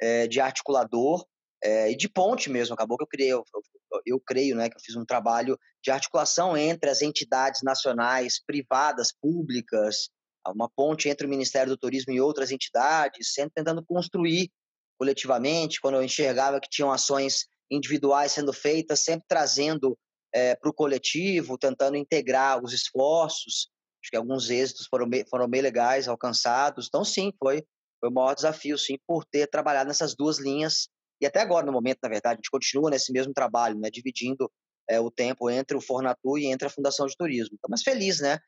é, 0.00 0.26
de 0.26 0.40
articulador 0.40 1.24
é, 1.62 1.90
e 1.90 1.96
de 1.96 2.08
ponte 2.08 2.50
mesmo. 2.50 2.74
Acabou 2.74 2.96
que 2.96 3.04
eu 3.04 3.08
criei, 3.08 3.32
eu, 3.32 3.44
eu, 3.92 4.02
eu, 4.06 4.20
creio, 4.20 4.56
né, 4.56 4.68
que 4.68 4.76
eu 4.76 4.80
fiz 4.80 4.96
um 4.96 5.04
trabalho 5.04 5.58
de 5.82 5.90
articulação 5.90 6.56
entre 6.56 6.90
as 6.90 7.02
entidades 7.02 7.62
nacionais, 7.62 8.42
privadas, 8.44 9.12
públicas, 9.12 10.08
uma 10.48 10.68
ponte 10.68 11.08
entre 11.08 11.26
o 11.26 11.30
Ministério 11.30 11.70
do 11.70 11.78
Turismo 11.78 12.12
e 12.12 12.20
outras 12.20 12.50
entidades, 12.50 13.32
sempre 13.32 13.52
tentando 13.54 13.84
construir 13.84 14.50
coletivamente. 14.98 15.80
Quando 15.80 15.94
eu 15.94 16.02
enxergava 16.02 16.60
que 16.60 16.68
tinham 16.68 16.90
ações 16.90 17.46
individuais 17.70 18.32
sendo 18.32 18.52
feitas, 18.52 19.00
sempre 19.00 19.24
trazendo 19.28 19.96
é, 20.32 20.56
para 20.56 20.70
o 20.70 20.74
coletivo, 20.74 21.58
tentando 21.58 21.96
integrar 21.96 22.62
os 22.62 22.72
esforços. 22.72 23.68
Acho 24.02 24.10
que 24.10 24.16
alguns 24.16 24.50
êxitos 24.50 24.86
foram 24.86 25.08
bem, 25.08 25.24
foram 25.28 25.48
bem 25.48 25.60
legais, 25.60 26.08
alcançados. 26.08 26.86
Então, 26.88 27.04
sim, 27.04 27.32
foi, 27.38 27.62
foi 28.00 28.10
o 28.10 28.12
maior 28.12 28.34
desafio, 28.34 28.76
sim, 28.76 28.96
por 29.06 29.24
ter 29.24 29.46
trabalhado 29.46 29.88
nessas 29.88 30.14
duas 30.14 30.38
linhas. 30.38 30.88
E 31.20 31.26
até 31.26 31.40
agora, 31.40 31.64
no 31.64 31.72
momento, 31.72 31.98
na 32.02 32.08
verdade, 32.08 32.34
a 32.34 32.36
gente 32.36 32.50
continua 32.50 32.90
nesse 32.90 33.12
mesmo 33.12 33.32
trabalho, 33.32 33.78
né, 33.78 33.90
dividindo 33.90 34.50
é, 34.90 34.98
o 34.98 35.10
tempo 35.10 35.48
entre 35.48 35.76
o 35.76 35.80
Fornatur 35.80 36.38
e 36.38 36.46
entre 36.46 36.66
a 36.66 36.70
Fundação 36.70 37.06
de 37.06 37.16
Turismo. 37.16 37.54
Então, 37.54 37.68
mas 37.70 37.82
feliz, 37.82 38.20
né? 38.20 38.38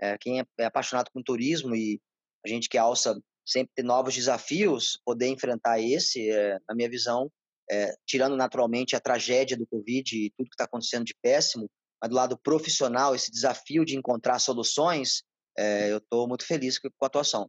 É, 0.00 0.18
quem 0.18 0.40
é, 0.40 0.44
é 0.58 0.64
apaixonado 0.64 1.10
com 1.12 1.22
turismo 1.22 1.76
e 1.76 2.00
a 2.44 2.48
gente 2.48 2.68
que 2.68 2.76
alça 2.76 3.16
sempre 3.46 3.72
ter 3.74 3.84
novos 3.84 4.14
desafios, 4.14 4.98
poder 5.04 5.28
enfrentar 5.28 5.80
esse, 5.80 6.28
é, 6.30 6.58
na 6.68 6.74
minha 6.74 6.88
visão, 6.88 7.30
é, 7.70 7.94
tirando 8.06 8.36
naturalmente 8.36 8.96
a 8.96 9.00
tragédia 9.00 9.56
do 9.56 9.66
Covid 9.66 10.16
e 10.16 10.30
tudo 10.36 10.48
que 10.48 10.54
está 10.54 10.64
acontecendo 10.64 11.04
de 11.04 11.14
péssimo, 11.22 11.70
mas 12.04 12.10
do 12.10 12.16
lado 12.16 12.36
profissional, 12.36 13.14
esse 13.14 13.30
desafio 13.30 13.82
de 13.82 13.96
encontrar 13.96 14.38
soluções, 14.38 15.22
é, 15.56 15.90
eu 15.90 15.96
estou 15.96 16.28
muito 16.28 16.46
feliz 16.46 16.78
com 16.78 16.88
a 17.00 17.06
atuação. 17.06 17.48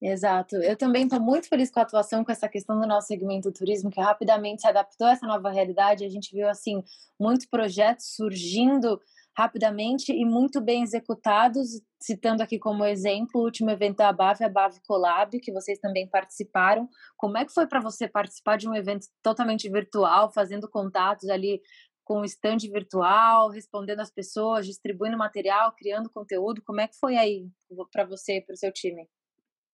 Exato. 0.00 0.56
Eu 0.56 0.76
também 0.76 1.04
estou 1.04 1.20
muito 1.20 1.46
feliz 1.46 1.70
com 1.70 1.80
a 1.80 1.82
atuação, 1.82 2.24
com 2.24 2.32
essa 2.32 2.48
questão 2.48 2.80
do 2.80 2.86
nosso 2.86 3.08
segmento 3.08 3.52
turismo, 3.52 3.90
que 3.90 4.00
rapidamente 4.00 4.62
se 4.62 4.68
adaptou 4.68 5.06
a 5.06 5.12
essa 5.12 5.26
nova 5.26 5.50
realidade. 5.50 6.04
A 6.04 6.08
gente 6.08 6.34
viu, 6.34 6.48
assim, 6.48 6.82
muitos 7.20 7.46
projetos 7.46 8.14
surgindo 8.14 8.98
rapidamente 9.36 10.10
e 10.10 10.24
muito 10.24 10.58
bem 10.62 10.82
executados, 10.82 11.68
citando 12.00 12.42
aqui 12.42 12.58
como 12.58 12.84
exemplo 12.84 13.42
o 13.42 13.44
último 13.44 13.70
evento 13.70 13.98
da 13.98 14.10
BAV, 14.10 14.42
a 14.42 14.48
BAV 14.48 14.78
Collab, 14.86 15.38
que 15.38 15.52
vocês 15.52 15.78
também 15.78 16.08
participaram. 16.08 16.88
Como 17.18 17.36
é 17.36 17.44
que 17.44 17.52
foi 17.52 17.66
para 17.66 17.80
você 17.80 18.08
participar 18.08 18.56
de 18.56 18.66
um 18.66 18.74
evento 18.74 19.06
totalmente 19.22 19.68
virtual, 19.68 20.32
fazendo 20.32 20.66
contatos 20.66 21.28
ali 21.28 21.60
com 22.06 22.20
o 22.20 22.24
stand 22.24 22.58
virtual, 22.72 23.50
respondendo 23.50 24.00
as 24.00 24.10
pessoas, 24.10 24.64
distribuindo 24.64 25.18
material, 25.18 25.74
criando 25.76 26.08
conteúdo? 26.08 26.62
Como 26.64 26.80
é 26.80 26.88
que 26.88 26.96
foi 26.98 27.16
aí 27.16 27.50
para 27.92 28.04
você 28.04 28.40
para 28.40 28.54
o 28.54 28.56
seu 28.56 28.72
time? 28.72 29.06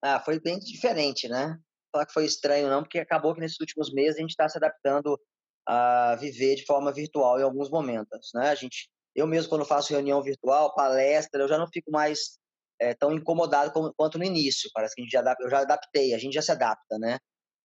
Ah, 0.03 0.18
foi 0.18 0.40
bem 0.40 0.59
diferente, 0.59 1.29
né? 1.29 1.59
Falar 1.92 2.07
que 2.07 2.12
foi 2.12 2.25
estranho 2.25 2.68
não, 2.68 2.83
porque 2.83 2.99
acabou 2.99 3.35
que 3.35 3.40
nesses 3.40 3.61
últimos 3.61 3.92
meses 3.92 4.16
a 4.16 4.21
gente 4.23 4.31
está 4.31 4.49
se 4.49 4.57
adaptando 4.57 5.21
a 5.68 6.16
viver 6.16 6.57
de 6.57 6.64
forma 6.64 6.90
virtual 6.90 7.38
em 7.38 7.45
alguns 7.45 7.71
momentos, 7.71 8.31
né? 8.35 8.49
A 8.49 8.55
gente 8.55 8.90
eu 9.14 9.27
mesmo, 9.27 9.51
quando 9.51 9.64
faço 9.64 9.92
reunião 9.92 10.23
virtual, 10.23 10.75
palestra, 10.75 11.42
eu 11.42 11.49
já 11.49 11.59
não 11.59 11.66
fico 11.66 11.90
mais 11.90 12.38
é, 12.81 12.95
tão 12.95 13.12
incomodado 13.12 13.71
como, 13.71 13.92
quanto 13.95 14.18
no 14.18 14.25
início. 14.25 14.71
Parece 14.73 14.95
que 14.95 15.03
a 15.03 15.05
gente 15.05 15.12
já, 15.12 15.37
eu 15.40 15.51
já 15.51 15.61
adaptei, 15.61 16.14
a 16.14 16.18
gente 16.18 16.33
já 16.33 16.42
se 16.42 16.51
adapta, 16.51 16.99
né? 16.99 17.18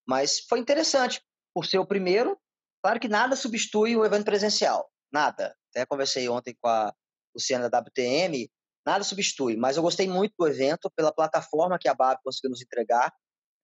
Mas 0.05 0.41
foi 0.47 0.59
interessante, 0.59 1.21
por 1.53 1.65
ser 1.65 1.79
o 1.79 1.87
primeiro. 1.87 2.37
Claro 2.81 2.99
que 2.99 3.07
nada 3.07 3.35
substitui 3.35 3.95
o 3.95 4.05
evento 4.05 4.25
presencial, 4.25 4.89
nada. 5.11 5.55
Até 5.71 5.85
conversei 5.85 6.29
ontem 6.29 6.55
com 6.61 6.69
a 6.69 6.93
Luciana 7.35 7.69
da 7.69 7.79
WTM, 7.79 8.49
nada 8.85 9.03
substitui. 9.03 9.55
Mas 9.55 9.77
eu 9.77 9.83
gostei 9.83 10.07
muito 10.07 10.33
do 10.37 10.47
evento 10.47 10.91
pela 10.95 11.11
plataforma 11.11 11.77
que 11.79 11.87
a 11.87 11.93
BAB 11.93 12.19
conseguiu 12.23 12.51
nos 12.51 12.61
entregar. 12.61 13.13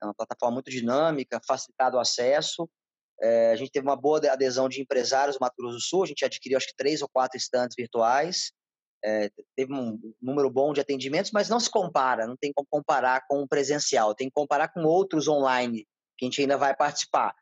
É 0.02 0.06
uma 0.06 0.14
plataforma 0.14 0.56
muito 0.56 0.70
dinâmica, 0.70 1.40
facilitado 1.48 1.98
o 1.98 2.00
acesso. 2.00 2.70
É, 3.22 3.52
a 3.52 3.56
gente 3.56 3.72
teve 3.72 3.88
uma 3.88 3.96
boa 3.96 4.20
adesão 4.30 4.68
de 4.68 4.82
empresários 4.82 5.38
do 5.38 5.40
Mato 5.40 5.56
Grosso 5.58 5.78
do 5.78 5.82
Sul, 5.82 6.04
a 6.04 6.08
gente 6.08 6.26
adquiriu 6.26 6.58
acho 6.58 6.68
que 6.68 6.76
três 6.76 7.02
ou 7.02 7.08
quatro 7.08 7.38
estantes 7.38 7.76
virtuais, 7.78 8.52
é, 9.04 9.30
teve 9.56 9.74
um 9.74 10.00
número 10.22 10.50
bom 10.50 10.74
de 10.74 10.80
atendimentos, 10.80 11.32
mas 11.32 11.50
não 11.50 11.60
se 11.60 11.70
compara, 11.70 12.26
não 12.26 12.38
tem 12.38 12.54
como 12.54 12.68
comparar 12.70 13.26
com 13.28 13.42
o 13.42 13.48
presencial, 13.48 14.16
tem 14.16 14.28
que 14.28 14.34
comparar 14.34 14.70
com 14.70 14.84
outros 14.84 15.28
online 15.28 15.86
que 16.18 16.26
a 16.26 16.28
gente 16.28 16.42
ainda 16.42 16.58
vai 16.58 16.76
participar. 16.76 17.36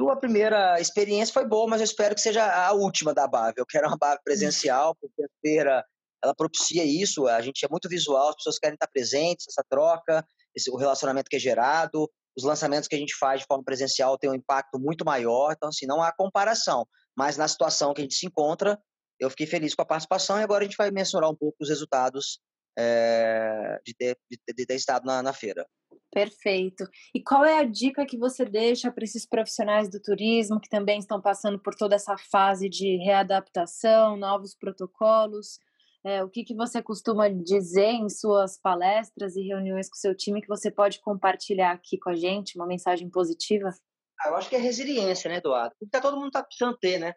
Tua 0.00 0.16
primeira 0.16 0.80
experiência 0.80 1.30
foi 1.30 1.46
boa, 1.46 1.68
mas 1.68 1.82
eu 1.82 1.84
espero 1.84 2.14
que 2.14 2.22
seja 2.22 2.42
a 2.42 2.72
última 2.72 3.12
da 3.12 3.28
BAV. 3.28 3.52
Eu 3.58 3.66
quero 3.66 3.86
uma 3.86 3.98
BAV 3.98 4.18
presencial, 4.24 4.96
porque 4.98 5.22
a 5.22 5.28
feira 5.42 5.84
ela 6.24 6.34
propicia 6.34 6.82
isso, 6.82 7.26
a 7.26 7.42
gente 7.42 7.66
é 7.66 7.68
muito 7.68 7.86
visual, 7.86 8.30
as 8.30 8.36
pessoas 8.36 8.58
querem 8.58 8.76
estar 8.76 8.86
presentes, 8.86 9.44
essa 9.46 9.62
troca, 9.68 10.26
esse, 10.56 10.70
o 10.70 10.76
relacionamento 10.76 11.28
que 11.28 11.36
é 11.36 11.38
gerado, 11.38 12.10
os 12.34 12.44
lançamentos 12.44 12.88
que 12.88 12.96
a 12.96 12.98
gente 12.98 13.14
faz 13.14 13.40
de 13.40 13.46
forma 13.46 13.62
presencial 13.62 14.16
têm 14.16 14.30
um 14.30 14.34
impacto 14.34 14.78
muito 14.78 15.04
maior, 15.04 15.52
então, 15.52 15.68
assim, 15.68 15.84
não 15.84 16.02
há 16.02 16.10
comparação. 16.10 16.86
Mas 17.14 17.36
na 17.36 17.46
situação 17.46 17.92
que 17.92 18.00
a 18.00 18.04
gente 18.04 18.14
se 18.14 18.26
encontra, 18.26 18.80
eu 19.18 19.28
fiquei 19.28 19.46
feliz 19.46 19.74
com 19.74 19.82
a 19.82 19.86
participação 19.86 20.40
e 20.40 20.42
agora 20.42 20.64
a 20.64 20.66
gente 20.66 20.78
vai 20.78 20.90
mensurar 20.90 21.28
um 21.28 21.36
pouco 21.36 21.58
os 21.60 21.68
resultados 21.68 22.40
é, 22.78 23.78
de, 23.84 23.92
ter, 23.92 24.16
de, 24.30 24.66
ter, 24.66 24.74
estado 24.76 25.04
na, 25.04 25.22
na 25.22 25.34
feira. 25.34 25.66
Perfeito. 26.12 26.84
E 27.14 27.22
qual 27.22 27.44
é 27.44 27.58
a 27.58 27.64
dica 27.64 28.04
que 28.04 28.18
você 28.18 28.44
deixa 28.44 28.90
para 28.90 29.04
esses 29.04 29.24
profissionais 29.24 29.88
do 29.88 30.00
turismo 30.00 30.60
que 30.60 30.68
também 30.68 30.98
estão 30.98 31.20
passando 31.20 31.58
por 31.58 31.74
toda 31.74 31.94
essa 31.94 32.16
fase 32.18 32.68
de 32.68 32.96
readaptação, 32.96 34.16
novos 34.16 34.54
protocolos? 34.54 35.60
É, 36.04 36.24
o 36.24 36.28
que, 36.28 36.42
que 36.42 36.54
você 36.54 36.82
costuma 36.82 37.28
dizer 37.28 37.92
em 37.92 38.08
suas 38.08 38.58
palestras 38.58 39.36
e 39.36 39.42
reuniões 39.42 39.88
com 39.88 39.94
seu 39.96 40.14
time 40.14 40.40
que 40.40 40.48
você 40.48 40.70
pode 40.70 41.00
compartilhar 41.00 41.72
aqui 41.72 41.98
com 41.98 42.10
a 42.10 42.16
gente, 42.16 42.56
uma 42.56 42.66
mensagem 42.66 43.08
positiva? 43.08 43.70
Ah, 44.18 44.30
eu 44.30 44.36
acho 44.36 44.48
que 44.48 44.56
é 44.56 44.58
resiliência, 44.58 45.30
né, 45.30 45.36
Eduardo? 45.36 45.74
Porque 45.78 46.00
todo 46.00 46.16
mundo 46.16 46.28
está 46.28 46.42
precisando 46.42 46.76
ter, 46.76 46.98
né? 46.98 47.14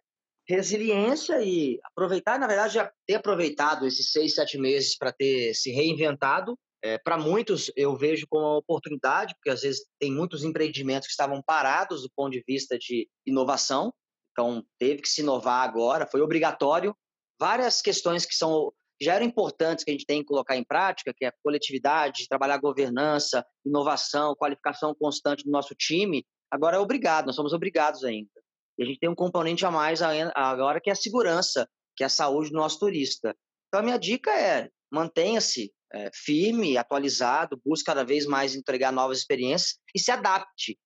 Resiliência 0.47 1.41
e 1.41 1.79
aproveitar, 1.83 2.37
na 2.37 2.45
verdade, 2.45 2.73
já 2.73 2.91
ter 3.07 3.15
aproveitado 3.15 3.87
esses 3.87 4.11
seis, 4.11 4.35
sete 4.35 4.57
meses 4.57 4.97
para 4.97 5.11
ter 5.11 5.53
se 5.53 5.71
reinventado. 5.71 6.59
É, 6.83 6.97
para 6.97 7.17
muitos, 7.17 7.71
eu 7.77 7.95
vejo 7.95 8.27
como 8.29 8.45
uma 8.45 8.57
oportunidade, 8.57 9.33
porque 9.35 9.49
às 9.49 9.61
vezes 9.61 9.85
tem 9.97 10.11
muitos 10.11 10.43
empreendimentos 10.43 11.07
que 11.07 11.13
estavam 11.13 11.41
parados 11.41 12.01
do 12.01 12.11
ponto 12.13 12.33
de 12.33 12.43
vista 12.45 12.77
de 12.77 13.07
inovação, 13.25 13.93
então 14.31 14.65
teve 14.77 15.01
que 15.01 15.07
se 15.07 15.21
inovar 15.21 15.63
agora, 15.67 16.05
foi 16.05 16.19
obrigatório 16.19 16.93
várias 17.39 17.81
questões 17.81 18.25
que 18.25 18.35
são 18.35 18.71
já 19.01 19.15
eram 19.15 19.25
importantes 19.25 19.83
que 19.83 19.91
a 19.91 19.93
gente 19.93 20.05
tem 20.05 20.19
que 20.19 20.27
colocar 20.27 20.55
em 20.55 20.63
prática, 20.63 21.13
que 21.13 21.25
é 21.25 21.31
coletividade, 21.43 22.27
trabalhar 22.29 22.57
governança, 22.57 23.45
inovação, 23.65 24.35
qualificação 24.35 24.95
constante 24.95 25.43
do 25.43 25.51
nosso 25.51 25.73
time, 25.75 26.25
agora 26.49 26.77
é 26.77 26.79
obrigado, 26.79 27.25
nós 27.25 27.35
somos 27.35 27.53
obrigados 27.53 28.03
ainda. 28.03 28.29
E 28.77 28.83
a 28.83 28.85
gente 28.85 28.99
tem 28.99 29.09
um 29.09 29.15
componente 29.15 29.65
a 29.65 29.71
mais 29.71 30.01
agora 30.01 30.79
que 30.79 30.89
é 30.89 30.93
a 30.93 30.95
segurança, 30.95 31.67
que 31.95 32.03
é 32.03 32.07
a 32.07 32.09
saúde 32.09 32.51
do 32.51 32.57
nosso 32.57 32.79
turista. 32.79 33.35
Então 33.67 33.81
a 33.81 33.83
minha 33.83 33.97
dica 33.97 34.31
é 34.31 34.69
mantenha-se 34.93 35.73
é, 35.91 36.09
firme, 36.13 36.77
atualizado, 36.77 37.59
busque 37.65 37.85
cada 37.85 38.03
vez 38.03 38.25
mais 38.25 38.55
entregar 38.55 38.91
novas 38.91 39.17
experiências 39.19 39.77
e 39.93 39.99
se 39.99 40.11
adapte. 40.11 40.77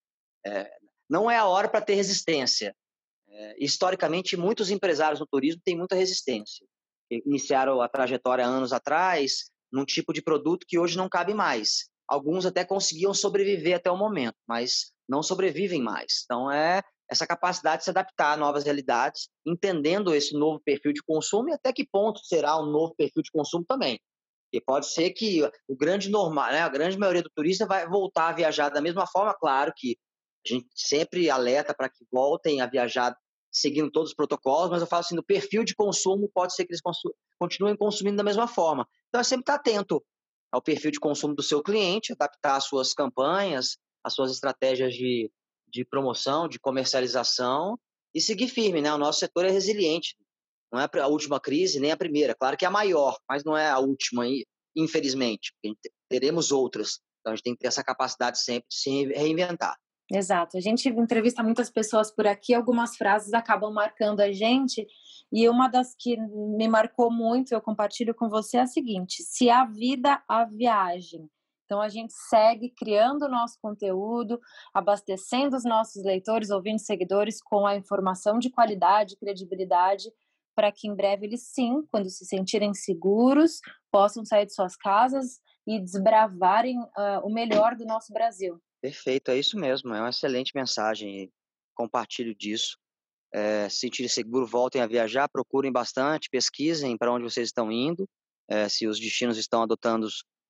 É, 0.46 0.70
não 1.10 1.30
é 1.30 1.38
a 1.38 1.46
hora 1.46 1.70
para 1.70 1.82
ter 1.82 1.96
resistência, 1.96 2.76
é, 3.30 3.56
historicamente, 3.64 4.36
muitos 4.38 4.72
empresários 4.72 5.20
no 5.20 5.28
turismo 5.28 5.62
têm 5.64 5.78
muita 5.78 5.96
resistência. 5.96 6.66
Iniciaram 7.10 7.82
a 7.82 7.88
trajetória 7.88 8.46
anos 8.46 8.74
atrás 8.74 9.52
num 9.72 9.86
tipo 9.86 10.14
de 10.14 10.22
produto 10.22 10.66
que 10.68 10.80
hoje 10.80 10.98
não 10.98 11.10
cabe 11.10 11.34
mais. 11.34 11.90
Alguns 12.08 12.46
até 12.46 12.66
conseguiam 12.66 13.14
sobreviver 13.14 13.76
até 13.76 13.92
o 13.92 13.98
momento, 13.98 14.36
mas 14.48 14.92
não 15.08 15.22
sobrevivem 15.22 15.82
mais. 15.82 16.24
Então, 16.24 16.52
é 16.52 16.82
essa 17.10 17.26
capacidade 17.26 17.80
de 17.80 17.84
se 17.86 17.90
adaptar 17.90 18.34
a 18.34 18.38
novas 18.38 18.66
realidades, 18.66 19.30
entendendo 19.46 20.14
esse 20.14 20.34
novo 20.34 20.60
perfil 20.64 20.92
de 20.94 21.02
consumo 21.02 21.50
e 21.50 21.54
até 21.54 21.72
que 21.72 21.88
ponto 21.88 22.20
será 22.24 22.60
um 22.60 22.66
novo 22.66 22.94
perfil 22.96 23.24
de 23.24 23.32
consumo 23.32 23.66
também. 23.66 24.00
E 24.52 24.62
pode 24.62 24.88
ser 24.88 25.12
que 25.12 25.44
o 25.68 25.76
grande 25.76 26.10
normal, 26.10 26.52
né, 26.52 26.62
a 26.62 26.70
grande 26.70 26.98
maioria 26.98 27.22
do 27.22 27.30
turista 27.30 27.66
vai 27.66 27.88
voltar 27.88 28.30
a 28.30 28.34
viajar 28.34 28.70
da 28.70 28.82
mesma 28.82 29.06
forma, 29.06 29.34
claro 29.34 29.74
que 29.76 29.98
a 30.46 30.54
gente 30.54 30.68
sempre 30.74 31.30
alerta 31.30 31.74
para 31.74 31.90
que 31.90 32.06
voltem 32.12 32.62
a 32.62 32.68
viajar 32.68 33.16
seguindo 33.52 33.92
todos 33.92 34.12
os 34.12 34.16
protocolos, 34.16 34.70
mas 34.70 34.82
eu 34.82 34.88
falo 34.88 35.02
assim, 35.02 35.16
no 35.16 35.24
perfil 35.24 35.64
de 35.64 35.76
consumo 35.76 36.30
pode 36.34 36.54
ser 36.54 36.66
que 36.66 36.72
eles 36.72 36.82
consu 36.82 37.14
continuem 37.40 37.76
consumindo 37.76 38.18
da 38.18 38.24
mesma 38.24 38.48
forma. 38.48 38.88
Então 39.10 39.22
é 39.22 39.24
sempre 39.24 39.44
estar 39.44 39.56
atento 39.56 40.04
ao 40.52 40.62
perfil 40.62 40.92
de 40.92 41.00
consumo 41.00 41.36
do 41.36 41.44
seu 41.44 41.62
cliente, 41.62 42.14
adaptar 42.14 42.56
as 42.56 42.66
suas 42.66 42.94
campanhas, 42.94 43.78
as 44.04 44.14
suas 44.14 44.32
estratégias 44.32 44.94
de, 44.94 45.32
de 45.68 45.86
promoção, 45.86 46.48
de 46.48 46.60
comercialização 46.60 47.78
e 48.14 48.22
seguir 48.22 48.48
firme, 48.48 48.82
né? 48.82 48.94
O 48.94 48.98
nosso 48.98 49.20
setor 49.20 49.46
é 49.46 49.52
resiliente. 49.52 50.16
Não 50.72 50.80
é 50.80 50.90
a 51.00 51.08
última 51.08 51.40
crise, 51.40 51.80
nem 51.80 51.92
a 51.92 51.98
primeira. 51.98 52.36
Claro 52.36 52.58
que 52.58 52.66
é 52.66 52.68
a 52.68 52.72
maior, 52.72 53.18
mas 53.30 53.44
não 53.44 53.56
é 53.56 53.70
a 53.70 53.80
última, 53.80 54.26
infelizmente. 54.76 55.54
Teremos 56.10 56.52
outras. 56.52 57.00
Então 57.22 57.34
a 57.34 57.36
gente 57.36 57.44
tem 57.44 57.54
que 57.54 57.60
ter 57.60 57.68
essa 57.68 57.84
capacidade 57.84 58.42
sempre 58.42 58.68
de 58.70 58.76
se 58.76 59.06
reinventar. 59.06 59.78
Exato. 60.12 60.58
A 60.58 60.62
gente 60.62 60.88
entrevista 60.88 61.44
muitas 61.44 61.70
pessoas 61.70 62.10
por 62.10 62.26
aqui, 62.26 62.54
algumas 62.54 62.96
frases 62.96 63.34
acabam 63.34 63.74
marcando 63.74 64.22
a 64.22 64.32
gente, 64.32 64.88
e 65.32 65.50
uma 65.50 65.68
das 65.68 65.94
que 65.98 66.16
me 66.18 66.68
marcou 66.68 67.12
muito, 67.12 67.54
eu 67.54 67.62
compartilho 67.62 68.16
com 68.16 68.30
você, 68.30 68.58
é 68.58 68.62
a 68.62 68.68
seguinte: 68.68 69.22
se 69.24 69.50
a 69.50 69.66
vida, 69.66 70.24
a 70.28 70.46
viagem. 70.46 71.30
Então 71.68 71.82
a 71.82 71.90
gente 71.90 72.14
segue 72.30 72.70
criando 72.70 73.26
o 73.26 73.30
nosso 73.30 73.58
conteúdo, 73.62 74.40
abastecendo 74.74 75.58
os 75.58 75.66
nossos 75.66 76.02
leitores, 76.02 76.50
ouvintes, 76.50 76.86
seguidores 76.86 77.42
com 77.44 77.68
a 77.68 77.76
informação 77.76 78.40
de 78.40 78.50
qualidade, 78.50 79.18
credibilidade, 79.18 80.10
para 80.56 80.72
que 80.72 80.88
em 80.88 80.96
breve 80.96 81.26
eles 81.26 81.52
sim, 81.54 81.84
quando 81.92 82.10
se 82.10 82.26
sentirem 82.26 82.74
seguros, 82.74 83.60
possam 83.92 84.26
sair 84.26 84.46
de 84.46 84.54
suas 84.54 84.78
casas 84.78 85.40
e 85.68 85.78
desbravarem 85.78 86.80
uh, 86.80 87.20
o 87.24 87.30
melhor 87.30 87.76
do 87.76 87.86
nosso 87.86 88.14
Brasil. 88.14 88.60
Perfeito, 88.82 89.30
é 89.30 89.38
isso 89.38 89.58
mesmo. 89.60 89.94
É 89.94 90.00
uma 90.00 90.10
excelente 90.10 90.54
mensagem. 90.56 91.30
Compartilho 91.76 92.34
disso. 92.34 92.78
É, 93.34 93.68
se 93.68 93.80
sentirem 93.80 94.08
seguro, 94.08 94.48
voltem 94.48 94.82
a 94.82 94.88
viajar, 94.88 95.28
procurem 95.28 95.72
bastante, 95.72 96.30
pesquisem 96.30 96.98
para 96.98 97.12
onde 97.12 97.26
vocês 97.26 97.50
estão 97.50 97.70
indo, 97.70 98.08
é, 98.50 98.70
se 98.70 98.88
os 98.88 98.98
destinos 99.00 99.38
estão 99.38 99.62
adotando 99.62 100.08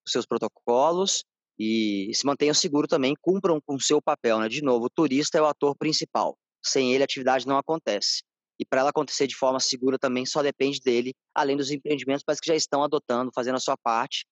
os, 0.07 0.11
seus 0.11 0.25
protocolos 0.25 1.23
e, 1.59 2.11
se 2.13 2.25
mantenham 2.25 2.53
seguros 2.53 2.89
também, 2.89 3.15
cumpram 3.21 3.59
com 3.65 3.75
o 3.75 3.81
seu 3.81 4.01
papel. 4.01 4.39
Né? 4.39 4.49
De 4.49 4.61
novo, 4.61 4.85
o 4.85 4.89
turista 4.89 5.37
é 5.37 5.41
o 5.41 5.45
ator 5.45 5.75
principal. 5.77 6.37
Sem 6.63 6.93
ele, 6.93 7.03
a 7.03 7.05
atividade 7.05 7.47
não 7.47 7.57
acontece. 7.57 8.23
E 8.59 8.65
para 8.65 8.81
ela 8.81 8.89
acontecer 8.89 9.27
de 9.27 9.35
forma 9.35 9.59
segura 9.59 9.99
também 9.99 10.25
só 10.25 10.41
depende 10.41 10.79
dele, 10.79 11.13
além 11.35 11.55
dos 11.55 11.69
empreendimentos 11.69 12.23
parece 12.25 12.41
que 12.41 12.47
já 12.47 12.55
estão 12.55 12.83
adotando, 12.83 13.31
fazendo 13.33 13.55
a 13.55 13.59
sua 13.59 13.77
parte 13.77 14.25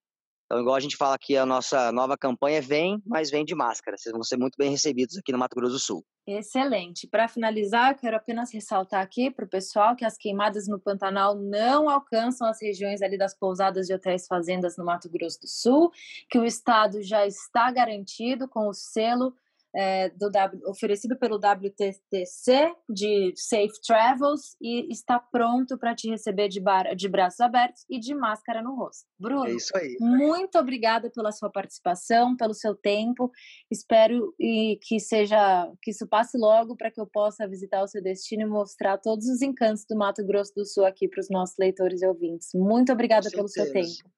então, 0.46 0.60
igual 0.62 0.76
a 0.76 0.80
gente 0.80 0.96
fala 0.96 1.16
aqui, 1.16 1.36
a 1.36 1.46
nossa 1.46 1.92
nova 1.92 2.16
campanha 2.16 2.62
vem, 2.62 3.02
mas 3.04 3.32
vem 3.32 3.44
de 3.44 3.56
máscara. 3.56 3.98
Vocês 3.98 4.14
vão 4.14 4.24
ser 4.24 4.38
muito 4.38 4.56
bem 4.58 4.70
recebidos 4.70 5.18
aqui 5.18 5.32
no 5.32 5.40
Mato 5.40 5.56
Grosso 5.56 5.74
do 5.74 5.80
Sul. 5.80 6.06
Excelente. 6.28 7.08
Para 7.08 7.28
finalizar, 7.28 7.98
quero 7.98 8.16
apenas 8.16 8.54
ressaltar 8.54 9.02
aqui 9.02 9.32
para 9.32 9.46
o 9.46 9.50
pessoal 9.50 9.96
que 9.96 10.06
as 10.06 10.18
queimadas 10.18 10.68
no 10.68 10.80
Pantanal 10.80 11.36
não 11.36 11.90
alcançam 11.90 12.48
as 12.48 12.62
regiões 12.62 13.02
ali 13.02 13.18
das 13.18 13.36
pousadas 13.36 13.88
de 13.88 13.94
hotéis 13.94 14.28
fazendas 14.28 14.78
no 14.78 14.86
Mato 14.86 15.10
Grosso 15.10 15.42
do 15.42 15.48
Sul, 15.48 15.92
que 16.30 16.38
o 16.38 16.46
estado 16.46 17.02
já 17.02 17.26
está 17.26 17.72
garantido 17.72 18.48
com 18.48 18.68
o 18.68 18.74
selo 18.74 19.34
é, 19.76 20.10
do 20.10 20.30
w, 20.30 20.62
oferecido 20.68 21.18
pelo 21.18 21.36
WTTC 21.36 22.74
de 22.90 23.34
Safe 23.36 23.74
Travels 23.86 24.56
e 24.62 24.92
está 24.92 25.20
pronto 25.20 25.78
para 25.78 25.94
te 25.94 26.10
receber 26.10 26.48
de, 26.48 26.62
bar, 26.62 26.96
de 26.96 27.10
braços 27.10 27.40
abertos 27.42 27.84
e 27.90 28.00
de 28.00 28.16
máscara 28.16 28.62
no 28.62 28.76
rosto. 28.76 29.06
Bruno, 29.20 29.48
é 29.48 29.54
isso 29.54 29.76
aí. 29.76 29.98
muito 30.00 30.58
obrigada 30.58 31.10
pela 31.10 31.32
sua 31.32 31.52
participação, 31.52 32.36
pelo 32.36 32.54
seu 32.54 32.74
tempo. 32.76 33.32
Espero 33.70 34.34
e 34.40 34.80
que 34.82 35.00
seja 35.00 35.72
que 35.82 35.92
isso 35.92 36.08
passe 36.08 36.38
logo 36.38 36.76
para 36.76 36.90
que 36.92 37.02
eu 37.02 37.08
possa 37.08 37.48
visitar 37.48 37.84
o 37.84 37.88
seu 37.88 38.02
destino 38.02 38.44
e 38.44 38.46
mostrar 38.46 38.98
todos 38.98 39.28
os 39.28 39.42
encantos 39.42 39.86
do 39.90 39.98
Mato 39.98 40.26
Grosso 40.26 40.54
do 40.56 40.66
Sul 40.66 40.86
aqui 40.86 41.08
para 41.08 41.20
os 41.20 41.30
nossos 41.30 41.56
leitores 41.60 42.02
e 42.02 42.08
ouvintes. 42.08 42.50
Muito 42.54 42.92
obrigada 42.92 43.30
pelo 43.30 43.48
seu 43.48 43.72
tempo. 43.72 44.16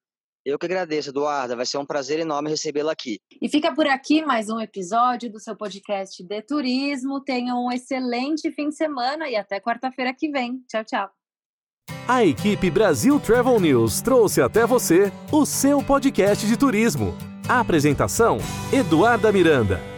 Eu 0.47 0.57
que 0.57 0.65
agradeço, 0.65 1.09
Eduarda. 1.09 1.57
Vai 1.57 1.65
ser 1.65 1.77
um 1.77 1.85
prazer 1.85 2.19
enorme 2.19 2.49
recebê-la 2.49 2.93
aqui. 2.93 3.19
E 3.41 3.49
fica 3.49 3.75
por 3.75 3.85
aqui 3.85 4.25
mais 4.25 4.49
um 4.49 4.61
episódio 4.61 5.29
do 5.29 5.41
seu 5.41 5.57
podcast 5.57 6.23
de 6.23 6.41
turismo. 6.41 7.19
Tenham 7.19 7.65
um 7.65 7.69
excelente 7.69 8.49
fim 8.51 8.69
de 8.69 8.75
semana 8.77 9.27
e 9.27 9.35
até 9.35 9.59
quarta-feira 9.59 10.13
que 10.13 10.29
vem. 10.29 10.63
Tchau, 10.69 10.85
tchau. 10.85 11.09
A 12.07 12.23
equipe 12.23 12.71
Brasil 12.71 13.19
Travel 13.19 13.59
News 13.59 13.99
trouxe 13.99 14.41
até 14.41 14.65
você 14.65 15.11
o 15.33 15.45
seu 15.45 15.83
podcast 15.83 16.47
de 16.47 16.55
turismo. 16.55 17.13
A 17.49 17.59
apresentação: 17.59 18.37
Eduarda 18.71 19.33
Miranda. 19.33 19.96